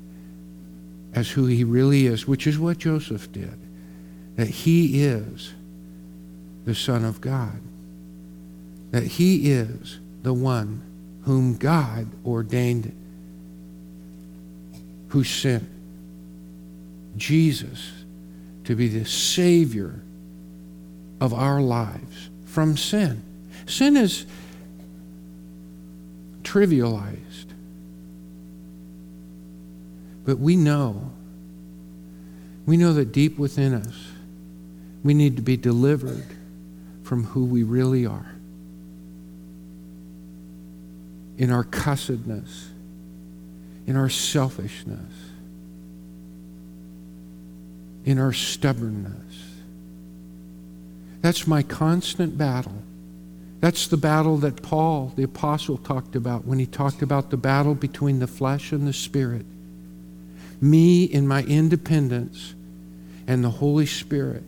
as 1.14 1.30
who 1.30 1.46
he 1.46 1.64
really 1.64 2.06
is, 2.06 2.26
which 2.26 2.46
is 2.46 2.58
what 2.58 2.78
Joseph 2.78 3.30
did. 3.32 3.58
That 4.36 4.48
he 4.48 5.04
is 5.04 5.52
the 6.64 6.74
Son 6.74 7.04
of 7.04 7.20
God. 7.20 7.60
That 8.90 9.04
he 9.04 9.50
is 9.50 10.00
the 10.22 10.34
one 10.34 10.82
whom 11.22 11.56
God 11.56 12.08
ordained, 12.26 12.92
who 15.08 15.24
sent 15.24 15.68
Jesus 17.16 17.92
to 18.64 18.74
be 18.74 18.88
the 18.88 19.04
Savior 19.04 20.00
of 21.20 21.32
our 21.32 21.60
lives 21.60 22.30
from 22.44 22.76
sin. 22.76 23.22
Sin 23.66 23.96
is 23.96 24.26
trivialized. 26.42 27.23
But 30.24 30.38
we 30.38 30.56
know, 30.56 31.10
we 32.66 32.76
know 32.76 32.94
that 32.94 33.12
deep 33.12 33.38
within 33.38 33.74
us, 33.74 34.08
we 35.02 35.12
need 35.12 35.36
to 35.36 35.42
be 35.42 35.56
delivered 35.56 36.26
from 37.02 37.24
who 37.24 37.44
we 37.44 37.62
really 37.62 38.06
are. 38.06 38.34
In 41.36 41.50
our 41.50 41.64
cussedness, 41.64 42.68
in 43.86 43.96
our 43.96 44.08
selfishness, 44.08 45.12
in 48.04 48.18
our 48.18 48.32
stubbornness. 48.32 49.12
That's 51.20 51.46
my 51.46 51.62
constant 51.62 52.38
battle. 52.38 52.82
That's 53.60 53.86
the 53.86 53.96
battle 53.96 54.36
that 54.38 54.62
Paul, 54.62 55.12
the 55.16 55.22
apostle, 55.22 55.78
talked 55.78 56.16
about 56.16 56.44
when 56.44 56.58
he 56.58 56.66
talked 56.66 57.02
about 57.02 57.30
the 57.30 57.36
battle 57.36 57.74
between 57.74 58.20
the 58.20 58.26
flesh 58.26 58.72
and 58.72 58.86
the 58.86 58.92
spirit 58.92 59.46
me 60.64 61.04
in 61.04 61.28
my 61.28 61.42
independence, 61.42 62.54
and 63.26 63.44
the 63.44 63.50
Holy 63.50 63.86
Spirit, 63.86 64.42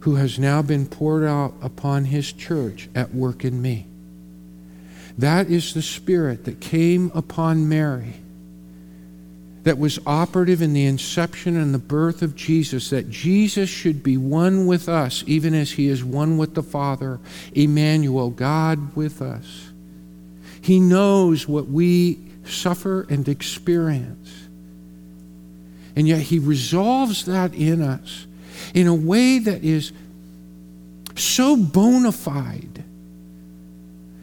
who 0.00 0.16
has 0.16 0.38
now 0.38 0.62
been 0.62 0.86
poured 0.86 1.24
out 1.24 1.54
upon 1.62 2.04
His 2.04 2.32
church 2.32 2.88
at 2.94 3.14
work 3.14 3.44
in 3.44 3.60
me. 3.60 3.86
That 5.18 5.48
is 5.48 5.74
the 5.74 5.82
Spirit 5.82 6.44
that 6.44 6.60
came 6.60 7.10
upon 7.14 7.68
Mary, 7.68 8.14
that 9.62 9.78
was 9.78 9.98
operative 10.06 10.60
in 10.60 10.74
the 10.74 10.84
inception 10.84 11.56
and 11.56 11.72
the 11.72 11.78
birth 11.78 12.20
of 12.20 12.36
Jesus, 12.36 12.90
that 12.90 13.08
Jesus 13.08 13.70
should 13.70 14.02
be 14.02 14.16
one 14.16 14.66
with 14.66 14.88
us, 14.88 15.24
even 15.26 15.54
as 15.54 15.72
He 15.72 15.88
is 15.88 16.04
one 16.04 16.36
with 16.36 16.54
the 16.54 16.62
Father, 16.62 17.18
Emmanuel, 17.54 18.30
God 18.30 18.94
with 18.94 19.22
us. 19.22 19.70
He 20.60 20.80
knows 20.80 21.48
what 21.48 21.68
we 21.68 22.18
suffer 22.44 23.06
and 23.08 23.26
experience. 23.28 24.43
And 25.96 26.08
yet 26.08 26.20
he 26.20 26.38
resolves 26.38 27.24
that 27.26 27.54
in 27.54 27.80
us 27.80 28.26
in 28.74 28.86
a 28.86 28.94
way 28.94 29.38
that 29.38 29.62
is 29.62 29.92
so 31.16 31.56
bona 31.56 32.12
fide 32.12 32.84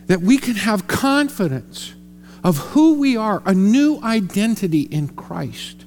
that 0.08 0.22
we 0.22 0.38
can 0.38 0.56
have 0.56 0.88
confidence 0.88 1.94
of 2.44 2.58
who 2.58 2.96
we 2.96 3.16
are, 3.16 3.42
a 3.46 3.54
new 3.54 4.02
identity 4.04 4.82
in 4.82 5.08
Christ 5.08 5.86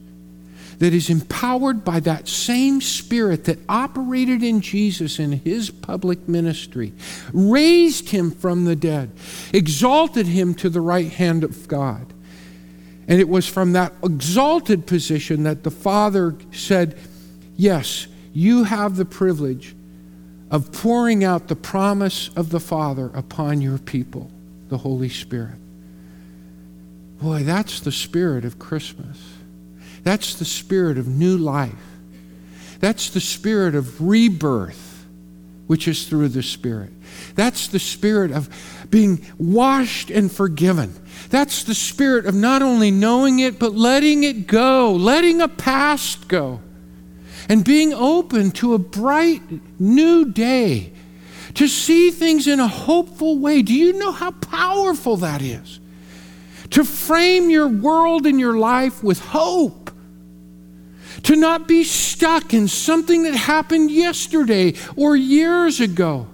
that 0.79 0.95
is 0.95 1.11
empowered 1.11 1.85
by 1.85 2.01
that 2.01 2.27
same 2.27 2.81
Spirit 2.81 3.45
that 3.45 3.59
operated 3.69 4.43
in 4.43 4.63
Jesus 4.63 5.19
in 5.19 5.33
his 5.33 5.69
public 5.69 6.27
ministry, 6.27 6.95
raised 7.35 8.09
him 8.09 8.31
from 8.31 8.65
the 8.65 8.77
dead, 8.77 9.11
exalted 9.53 10.27
him 10.27 10.55
to 10.55 10.71
the 10.71 10.81
right 10.81 11.13
hand 11.13 11.45
of 11.45 11.69
God, 11.69 12.14
and 13.07 13.21
it 13.21 13.29
was 13.29 13.47
from 13.47 13.73
that 13.73 13.93
exalted 14.03 14.87
position 14.87 15.43
that 15.45 15.63
the 15.63 15.71
Father 15.71 16.37
said, 16.53 16.99
Yes, 17.57 18.07
you 18.33 18.65
have 18.65 18.97
the 18.97 19.05
privilege 19.05 19.75
of 20.51 20.73
pouring 20.73 21.25
out 21.25 21.49
the 21.49 21.57
promise 21.57 22.31
of 22.37 22.51
the 22.51 22.61
Father 22.61 23.11
upon 23.15 23.61
your 23.61 23.79
people, 23.79 24.31
the 24.69 24.79
Holy 24.79 25.09
Spirit. 25.09 25.59
Boy, 27.21 27.43
that's 27.43 27.81
the 27.81 27.93
spirit 27.93 28.45
of 28.45 28.59
Christmas. 28.59 29.19
That's 30.03 30.35
the 30.35 30.45
spirit 30.45 30.99
of 30.99 31.09
new 31.09 31.39
life. 31.39 31.73
That's 32.81 33.09
the 33.11 33.21
spirit 33.21 33.75
of 33.75 34.01
rebirth, 34.01 35.07
which 35.67 35.89
is 35.89 36.07
through 36.07 36.29
the 36.29 36.43
Spirit. 36.43 36.93
That's 37.35 37.69
the 37.69 37.79
spirit 37.79 38.31
of 38.31 38.49
being 38.91 39.25
washed 39.39 40.11
and 40.11 40.31
forgiven. 40.31 40.95
That's 41.31 41.65
the 41.65 41.75
spirit 41.75 42.27
of 42.27 42.35
not 42.35 42.63
only 42.63 42.91
knowing 42.91 43.41
it, 43.41 43.59
but 43.59 43.75
letting 43.75 44.25
it 44.25 44.47
go, 44.47 44.93
letting 44.93 45.41
a 45.41 45.49
past 45.49 46.29
go, 46.29 46.61
and 47.49 47.65
being 47.65 47.93
open 47.93 48.51
to 48.53 48.75
a 48.75 48.79
bright 48.79 49.43
new 49.81 50.27
day, 50.27 50.93
to 51.55 51.69
see 51.69 52.11
things 52.11 52.47
in 52.47 52.61
a 52.61 52.69
hopeful 52.69 53.39
way. 53.39 53.63
Do 53.63 53.75
you 53.75 53.93
know 53.95 54.13
how 54.13 54.33
powerful 54.33 55.17
that 55.19 55.43
is? 55.43 55.81
To 56.71 56.85
frame 56.85 57.51
your 57.51 57.69
world 57.69 58.27
and 58.27 58.41
your 58.41 58.59
life 58.59 59.03
with 59.03 59.21
hope. 59.21 59.91
To 61.25 61.37
not 61.37 61.69
be 61.69 61.85
stuck 61.85 62.53
in 62.53 62.69
something 62.69 63.23
that 63.23 63.35
happened 63.35 63.91
yesterday 63.91 64.75
or 64.97 65.17
years 65.17 65.81
ago 65.81 66.27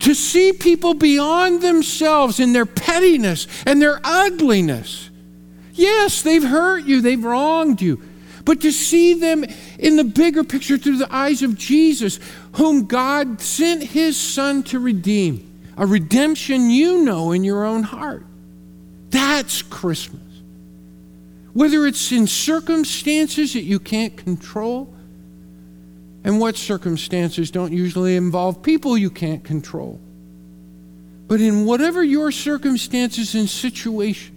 to 0.00 0.14
see 0.14 0.52
people 0.52 0.94
beyond 0.94 1.62
themselves 1.62 2.40
in 2.40 2.52
their 2.52 2.66
pettiness 2.66 3.46
and 3.66 3.80
their 3.80 4.00
ugliness. 4.02 5.10
Yes, 5.74 6.22
they've 6.22 6.42
hurt 6.42 6.84
you, 6.84 7.00
they've 7.00 7.22
wronged 7.22 7.80
you, 7.80 8.02
but 8.44 8.60
to 8.62 8.72
see 8.72 9.14
them 9.14 9.44
in 9.78 9.96
the 9.96 10.04
bigger 10.04 10.44
picture 10.44 10.78
through 10.78 10.98
the 10.98 11.14
eyes 11.14 11.42
of 11.42 11.56
Jesus, 11.56 12.18
whom 12.52 12.86
God 12.86 13.40
sent 13.40 13.82
his 13.82 14.18
Son 14.18 14.62
to 14.64 14.78
redeem, 14.78 15.46
a 15.76 15.86
redemption 15.86 16.70
you 16.70 17.04
know 17.04 17.32
in 17.32 17.44
your 17.44 17.64
own 17.64 17.82
heart. 17.82 18.26
That's 19.10 19.62
Christmas. 19.62 20.20
Whether 21.52 21.86
it's 21.86 22.12
in 22.12 22.26
circumstances 22.26 23.54
that 23.54 23.62
you 23.62 23.80
can't 23.80 24.16
control, 24.16 24.94
and 26.24 26.40
what 26.40 26.56
circumstances 26.56 27.50
don't 27.50 27.72
usually 27.72 28.16
involve 28.16 28.62
people 28.62 28.96
you 28.96 29.10
can't 29.10 29.42
control. 29.42 30.00
But 31.28 31.40
in 31.40 31.64
whatever 31.64 32.02
your 32.02 32.32
circumstances 32.32 33.34
and 33.34 33.48
situation, 33.48 34.36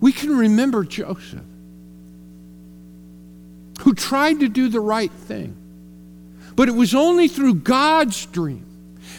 we 0.00 0.12
can 0.12 0.36
remember 0.36 0.84
Joseph, 0.84 1.40
who 3.80 3.94
tried 3.94 4.40
to 4.40 4.48
do 4.48 4.68
the 4.68 4.80
right 4.80 5.12
thing. 5.12 5.56
But 6.56 6.68
it 6.68 6.72
was 6.72 6.94
only 6.94 7.28
through 7.28 7.54
God's 7.56 8.26
dream 8.26 8.66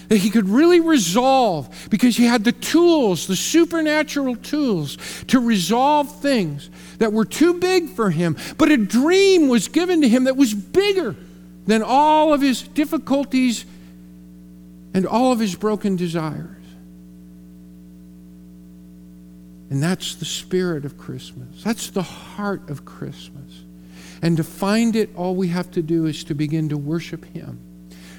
that 0.07 0.17
he 0.17 0.29
could 0.29 0.49
really 0.49 0.79
resolve 0.79 1.87
because 1.89 2.17
he 2.17 2.25
had 2.25 2.43
the 2.43 2.51
tools, 2.51 3.27
the 3.27 3.35
supernatural 3.35 4.35
tools, 4.35 4.97
to 5.27 5.39
resolve 5.39 6.19
things 6.21 6.69
that 6.97 7.13
were 7.13 7.25
too 7.25 7.59
big 7.59 7.89
for 7.89 8.09
him. 8.09 8.37
But 8.57 8.71
a 8.71 8.77
dream 8.77 9.47
was 9.47 9.67
given 9.67 10.01
to 10.01 10.09
him 10.09 10.25
that 10.25 10.37
was 10.37 10.53
bigger 10.53 11.15
than 11.65 11.83
all 11.83 12.33
of 12.33 12.41
his 12.41 12.61
difficulties 12.61 13.65
and 14.93 15.05
all 15.05 15.31
of 15.31 15.39
his 15.39 15.55
broken 15.55 15.95
desires. 15.95 16.61
And 19.71 19.81
that's 19.81 20.15
the 20.15 20.25
spirit 20.25 20.83
of 20.83 20.97
Christmas. 20.97 21.63
That's 21.63 21.89
the 21.91 22.03
heart 22.03 22.69
of 22.69 22.83
Christmas. 22.83 23.63
And 24.21 24.35
to 24.35 24.43
find 24.43 24.97
it, 24.97 25.15
all 25.15 25.33
we 25.33 25.47
have 25.47 25.71
to 25.71 25.81
do 25.81 26.05
is 26.05 26.25
to 26.25 26.35
begin 26.35 26.67
to 26.69 26.77
worship 26.77 27.23
Him. 27.25 27.57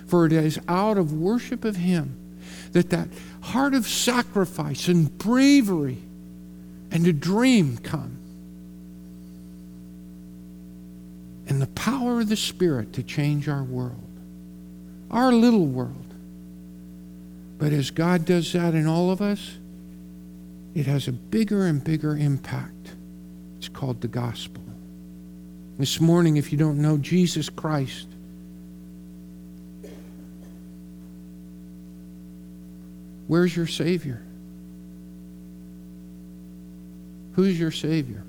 For 0.07 0.25
it 0.25 0.33
is 0.33 0.59
out 0.67 0.97
of 0.97 1.13
worship 1.13 1.67
of 1.67 1.77
Him 1.77 2.17
that 2.73 2.89
that 2.89 3.09
heart 3.43 3.75
of 3.75 3.87
sacrifice 3.87 4.89
and 4.89 5.17
bravery 5.19 5.99
and 6.91 7.07
a 7.07 7.13
dream 7.13 7.77
come. 7.77 8.17
And 11.53 11.61
the 11.61 11.67
power 11.67 12.23
of 12.23 12.31
the 12.31 12.37
Spirit 12.37 12.95
to 12.95 13.03
change 13.03 13.47
our 13.47 13.63
world, 13.63 14.09
our 15.11 15.31
little 15.31 15.67
world. 15.67 16.15
But 17.59 17.75
as 17.75 17.91
God 17.91 18.25
does 18.25 18.51
that 18.55 18.73
in 18.73 18.87
all 18.87 19.11
of 19.11 19.21
us, 19.21 19.59
it 20.75 20.87
has 20.87 21.09
a 21.09 21.13
bigger 21.13 21.67
and 21.67 21.85
bigger 21.85 22.17
impact. 22.17 22.95
It's 23.59 23.69
called 23.69 24.01
the 24.01 24.09
gospel. 24.09 24.63
This 25.79 26.01
morning, 26.01 26.39
if 26.39 26.53
you 26.53 26.57
don't 26.57 26.81
know 26.81 26.97
Jesus 26.97 27.51
Christ, 27.51 28.09
where's 33.27 33.55
your 33.55 33.67
Savior? 33.67 34.23
Who's 37.35 37.61
your 37.61 37.73
Savior? 37.73 38.25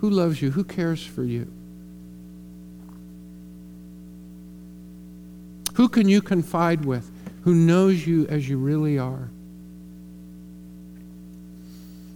Who 0.00 0.08
loves 0.08 0.40
you? 0.40 0.50
Who 0.50 0.64
cares 0.64 1.04
for 1.04 1.22
you? 1.22 1.46
Who 5.74 5.88
can 5.88 6.08
you 6.08 6.22
confide 6.22 6.84
with? 6.84 7.10
Who 7.42 7.54
knows 7.54 8.06
you 8.06 8.26
as 8.28 8.48
you 8.48 8.58
really 8.58 8.98
are? 8.98 9.28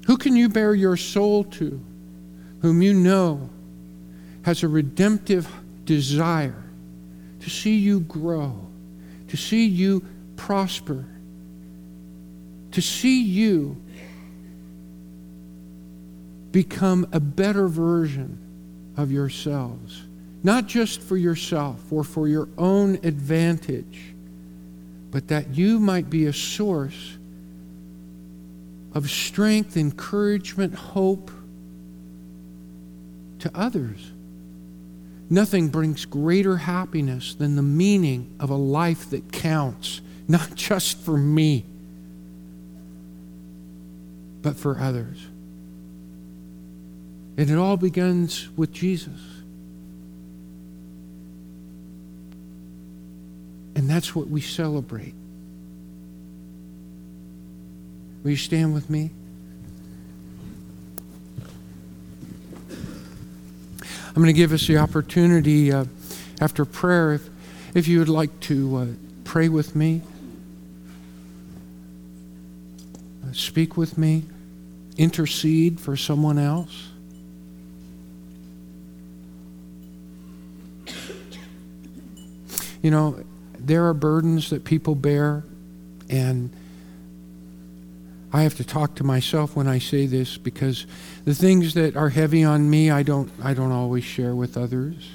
Who 0.06 0.16
can 0.16 0.34
you 0.34 0.48
bare 0.48 0.74
your 0.74 0.96
soul 0.96 1.44
to? 1.44 1.80
Whom 2.62 2.80
you 2.80 2.94
know 2.94 3.50
has 4.42 4.62
a 4.62 4.68
redemptive 4.68 5.46
desire 5.84 6.62
to 7.40 7.50
see 7.50 7.76
you 7.76 8.00
grow, 8.00 8.66
to 9.28 9.36
see 9.36 9.66
you 9.66 10.02
prosper, 10.36 11.04
to 12.72 12.80
see 12.80 13.22
you 13.22 13.76
become 16.54 17.04
a 17.10 17.18
better 17.18 17.66
version 17.66 18.38
of 18.96 19.10
yourselves, 19.10 20.04
not 20.44 20.68
just 20.68 21.02
for 21.02 21.16
yourself 21.16 21.80
or 21.90 22.04
for 22.04 22.28
your 22.28 22.48
own 22.56 22.94
advantage, 23.02 24.14
but 25.10 25.26
that 25.26 25.52
you 25.56 25.80
might 25.80 26.08
be 26.08 26.26
a 26.26 26.32
source 26.32 27.18
of 28.92 29.10
strength, 29.10 29.76
encouragement, 29.76 30.76
hope 30.76 31.32
to 33.40 33.50
others. 33.52 34.12
Nothing 35.28 35.70
brings 35.70 36.04
greater 36.04 36.58
happiness 36.58 37.34
than 37.34 37.56
the 37.56 37.62
meaning 37.62 38.32
of 38.38 38.50
a 38.50 38.54
life 38.54 39.10
that 39.10 39.32
counts, 39.32 40.00
not 40.28 40.54
just 40.54 40.98
for 40.98 41.16
me, 41.16 41.64
but 44.40 44.54
for 44.54 44.78
others. 44.78 45.33
And 47.36 47.50
it 47.50 47.58
all 47.58 47.76
begins 47.76 48.48
with 48.56 48.72
Jesus. 48.72 49.20
And 53.74 53.90
that's 53.90 54.14
what 54.14 54.28
we 54.28 54.40
celebrate. 54.40 55.14
Will 58.22 58.30
you 58.30 58.36
stand 58.36 58.72
with 58.72 58.88
me? 58.88 59.10
I'm 64.16 64.22
going 64.22 64.26
to 64.26 64.32
give 64.32 64.52
us 64.52 64.66
the 64.68 64.78
opportunity 64.78 65.72
uh, 65.72 65.86
after 66.40 66.64
prayer, 66.64 67.14
if, 67.14 67.28
if 67.74 67.88
you 67.88 67.98
would 67.98 68.08
like 68.08 68.38
to 68.40 68.76
uh, 68.76 68.86
pray 69.24 69.48
with 69.48 69.74
me, 69.74 70.02
uh, 73.24 73.32
speak 73.32 73.76
with 73.76 73.98
me, 73.98 74.22
intercede 74.96 75.80
for 75.80 75.96
someone 75.96 76.38
else. 76.38 76.90
You 82.84 82.90
know, 82.90 83.24
there 83.58 83.86
are 83.86 83.94
burdens 83.94 84.50
that 84.50 84.64
people 84.64 84.94
bear, 84.94 85.42
and 86.10 86.54
I 88.30 88.42
have 88.42 88.56
to 88.56 88.64
talk 88.64 88.94
to 88.96 89.04
myself 89.04 89.56
when 89.56 89.66
I 89.66 89.78
say 89.78 90.04
this 90.04 90.36
because 90.36 90.86
the 91.24 91.34
things 91.34 91.72
that 91.72 91.96
are 91.96 92.10
heavy 92.10 92.44
on 92.44 92.68
me, 92.68 92.90
I 92.90 93.02
don't, 93.02 93.30
I 93.42 93.54
don't 93.54 93.72
always 93.72 94.04
share 94.04 94.34
with 94.34 94.58
others. 94.58 95.08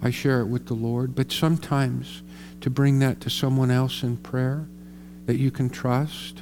I 0.00 0.10
share 0.10 0.42
it 0.42 0.46
with 0.46 0.66
the 0.66 0.74
Lord, 0.74 1.16
but 1.16 1.32
sometimes 1.32 2.22
to 2.60 2.70
bring 2.70 3.00
that 3.00 3.20
to 3.22 3.28
someone 3.28 3.72
else 3.72 4.04
in 4.04 4.18
prayer 4.18 4.68
that 5.24 5.38
you 5.38 5.50
can 5.50 5.70
trust, 5.70 6.40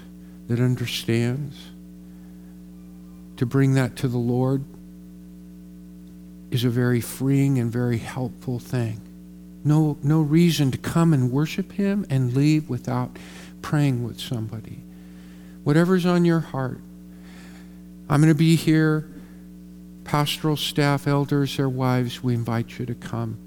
that 0.49 0.61
understands, 0.61 1.71
to 3.39 3.47
bring 3.47 3.73
that 3.77 3.97
to 3.97 4.09
the 4.09 4.19
Lord 4.19 4.63
is 6.55 6.65
a 6.65 6.71
very 6.71 7.01
freeing 7.01 7.59
and 7.59 7.71
very 7.71 7.99
helpful 7.99 8.59
thing. 8.59 9.01
No, 9.65 9.99
no 10.03 10.21
reason 10.21 10.71
to 10.71 10.79
come 10.79 11.13
and 11.13 11.33
worship 11.33 11.73
Him 11.73 12.07
and 12.09 12.35
leave 12.35 12.69
without 12.69 13.19
praying 13.61 14.05
with 14.05 14.21
somebody. 14.21 14.79
Whatever's 15.65 16.07
on 16.07 16.25
your 16.25 16.41
heart. 16.41 16.79
I'm 18.09 18.21
going 18.21 18.33
to 18.33 18.39
be 18.39 18.57
here. 18.57 19.09
pastoral 20.05 20.57
staff, 20.57 21.07
elders, 21.07 21.57
their 21.57 21.69
wives, 21.69 22.23
we 22.23 22.35
invite 22.35 22.79
you 22.79 22.85
to 22.87 22.95
come. 22.95 23.39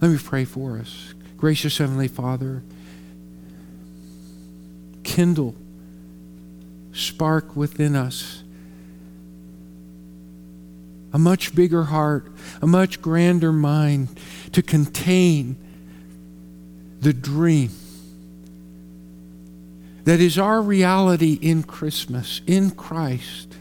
Let 0.00 0.10
me 0.10 0.18
pray 0.18 0.44
for 0.44 0.76
us. 0.76 1.14
Gracious 1.36 1.78
Heavenly 1.78 2.08
Father, 2.08 2.62
kindle, 5.04 5.54
spark 6.92 7.54
within 7.54 7.94
us 7.94 8.42
a 11.12 11.18
much 11.18 11.54
bigger 11.54 11.84
heart, 11.84 12.32
a 12.62 12.66
much 12.66 13.02
grander 13.02 13.52
mind 13.52 14.08
to 14.52 14.62
contain 14.62 15.56
the 17.00 17.12
dream 17.12 17.70
that 20.04 20.20
is 20.20 20.38
our 20.38 20.60
reality 20.60 21.38
in 21.40 21.62
Christmas, 21.62 22.40
in 22.46 22.70
Christ. 22.70 23.54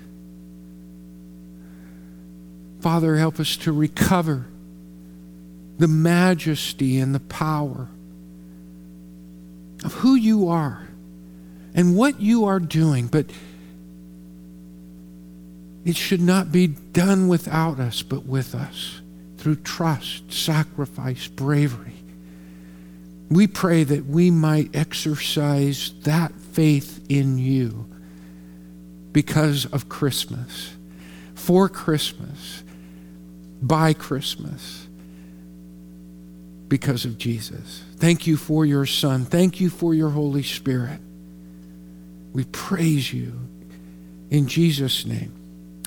Father, 2.80 3.18
help 3.18 3.40
us 3.40 3.58
to 3.58 3.72
recover 3.72 4.46
the 5.78 5.88
majesty 5.88 7.00
and 7.00 7.14
the 7.14 7.20
power 7.20 7.88
of 9.84 9.94
who 9.96 10.16
you 10.16 10.48
are 10.50 10.88
and 11.74 11.96
what 11.96 12.20
you 12.20 12.46
are 12.46 12.60
doing, 12.60 13.08
but 13.08 13.28
it 15.90 15.98
should 15.98 16.22
not 16.22 16.52
be 16.52 16.68
done 16.68 17.28
without 17.28 17.80
us, 17.80 18.04
but 18.04 18.24
with 18.24 18.54
us 18.54 19.02
through 19.38 19.56
trust, 19.56 20.32
sacrifice, 20.32 21.28
bravery. 21.28 21.96
We 23.32 23.48
pray 23.48 23.84
that 23.86 24.06
we 24.06 24.30
might 24.30 24.76
exercise 24.76 25.92
that 26.04 26.32
faith 26.52 27.04
in 27.10 27.40
you 27.40 27.88
because 29.14 29.66
of 29.66 29.90
Christmas, 29.90 30.76
for 31.34 31.68
Christmas, 31.68 32.64
by 33.60 33.94
Christmas, 33.94 34.88
because 36.68 37.04
of 37.04 37.18
Jesus. 37.18 37.84
Thank 37.96 38.28
you 38.28 38.38
for 38.38 38.64
your 38.64 38.86
Son. 38.86 39.26
Thank 39.26 39.60
you 39.60 39.72
for 39.72 39.96
your 39.96 40.12
Holy 40.12 40.44
Spirit. 40.44 41.00
We 42.32 42.44
praise 42.44 43.12
you 43.12 43.34
in 44.30 44.48
Jesus' 44.48 45.04
name. 45.08 45.39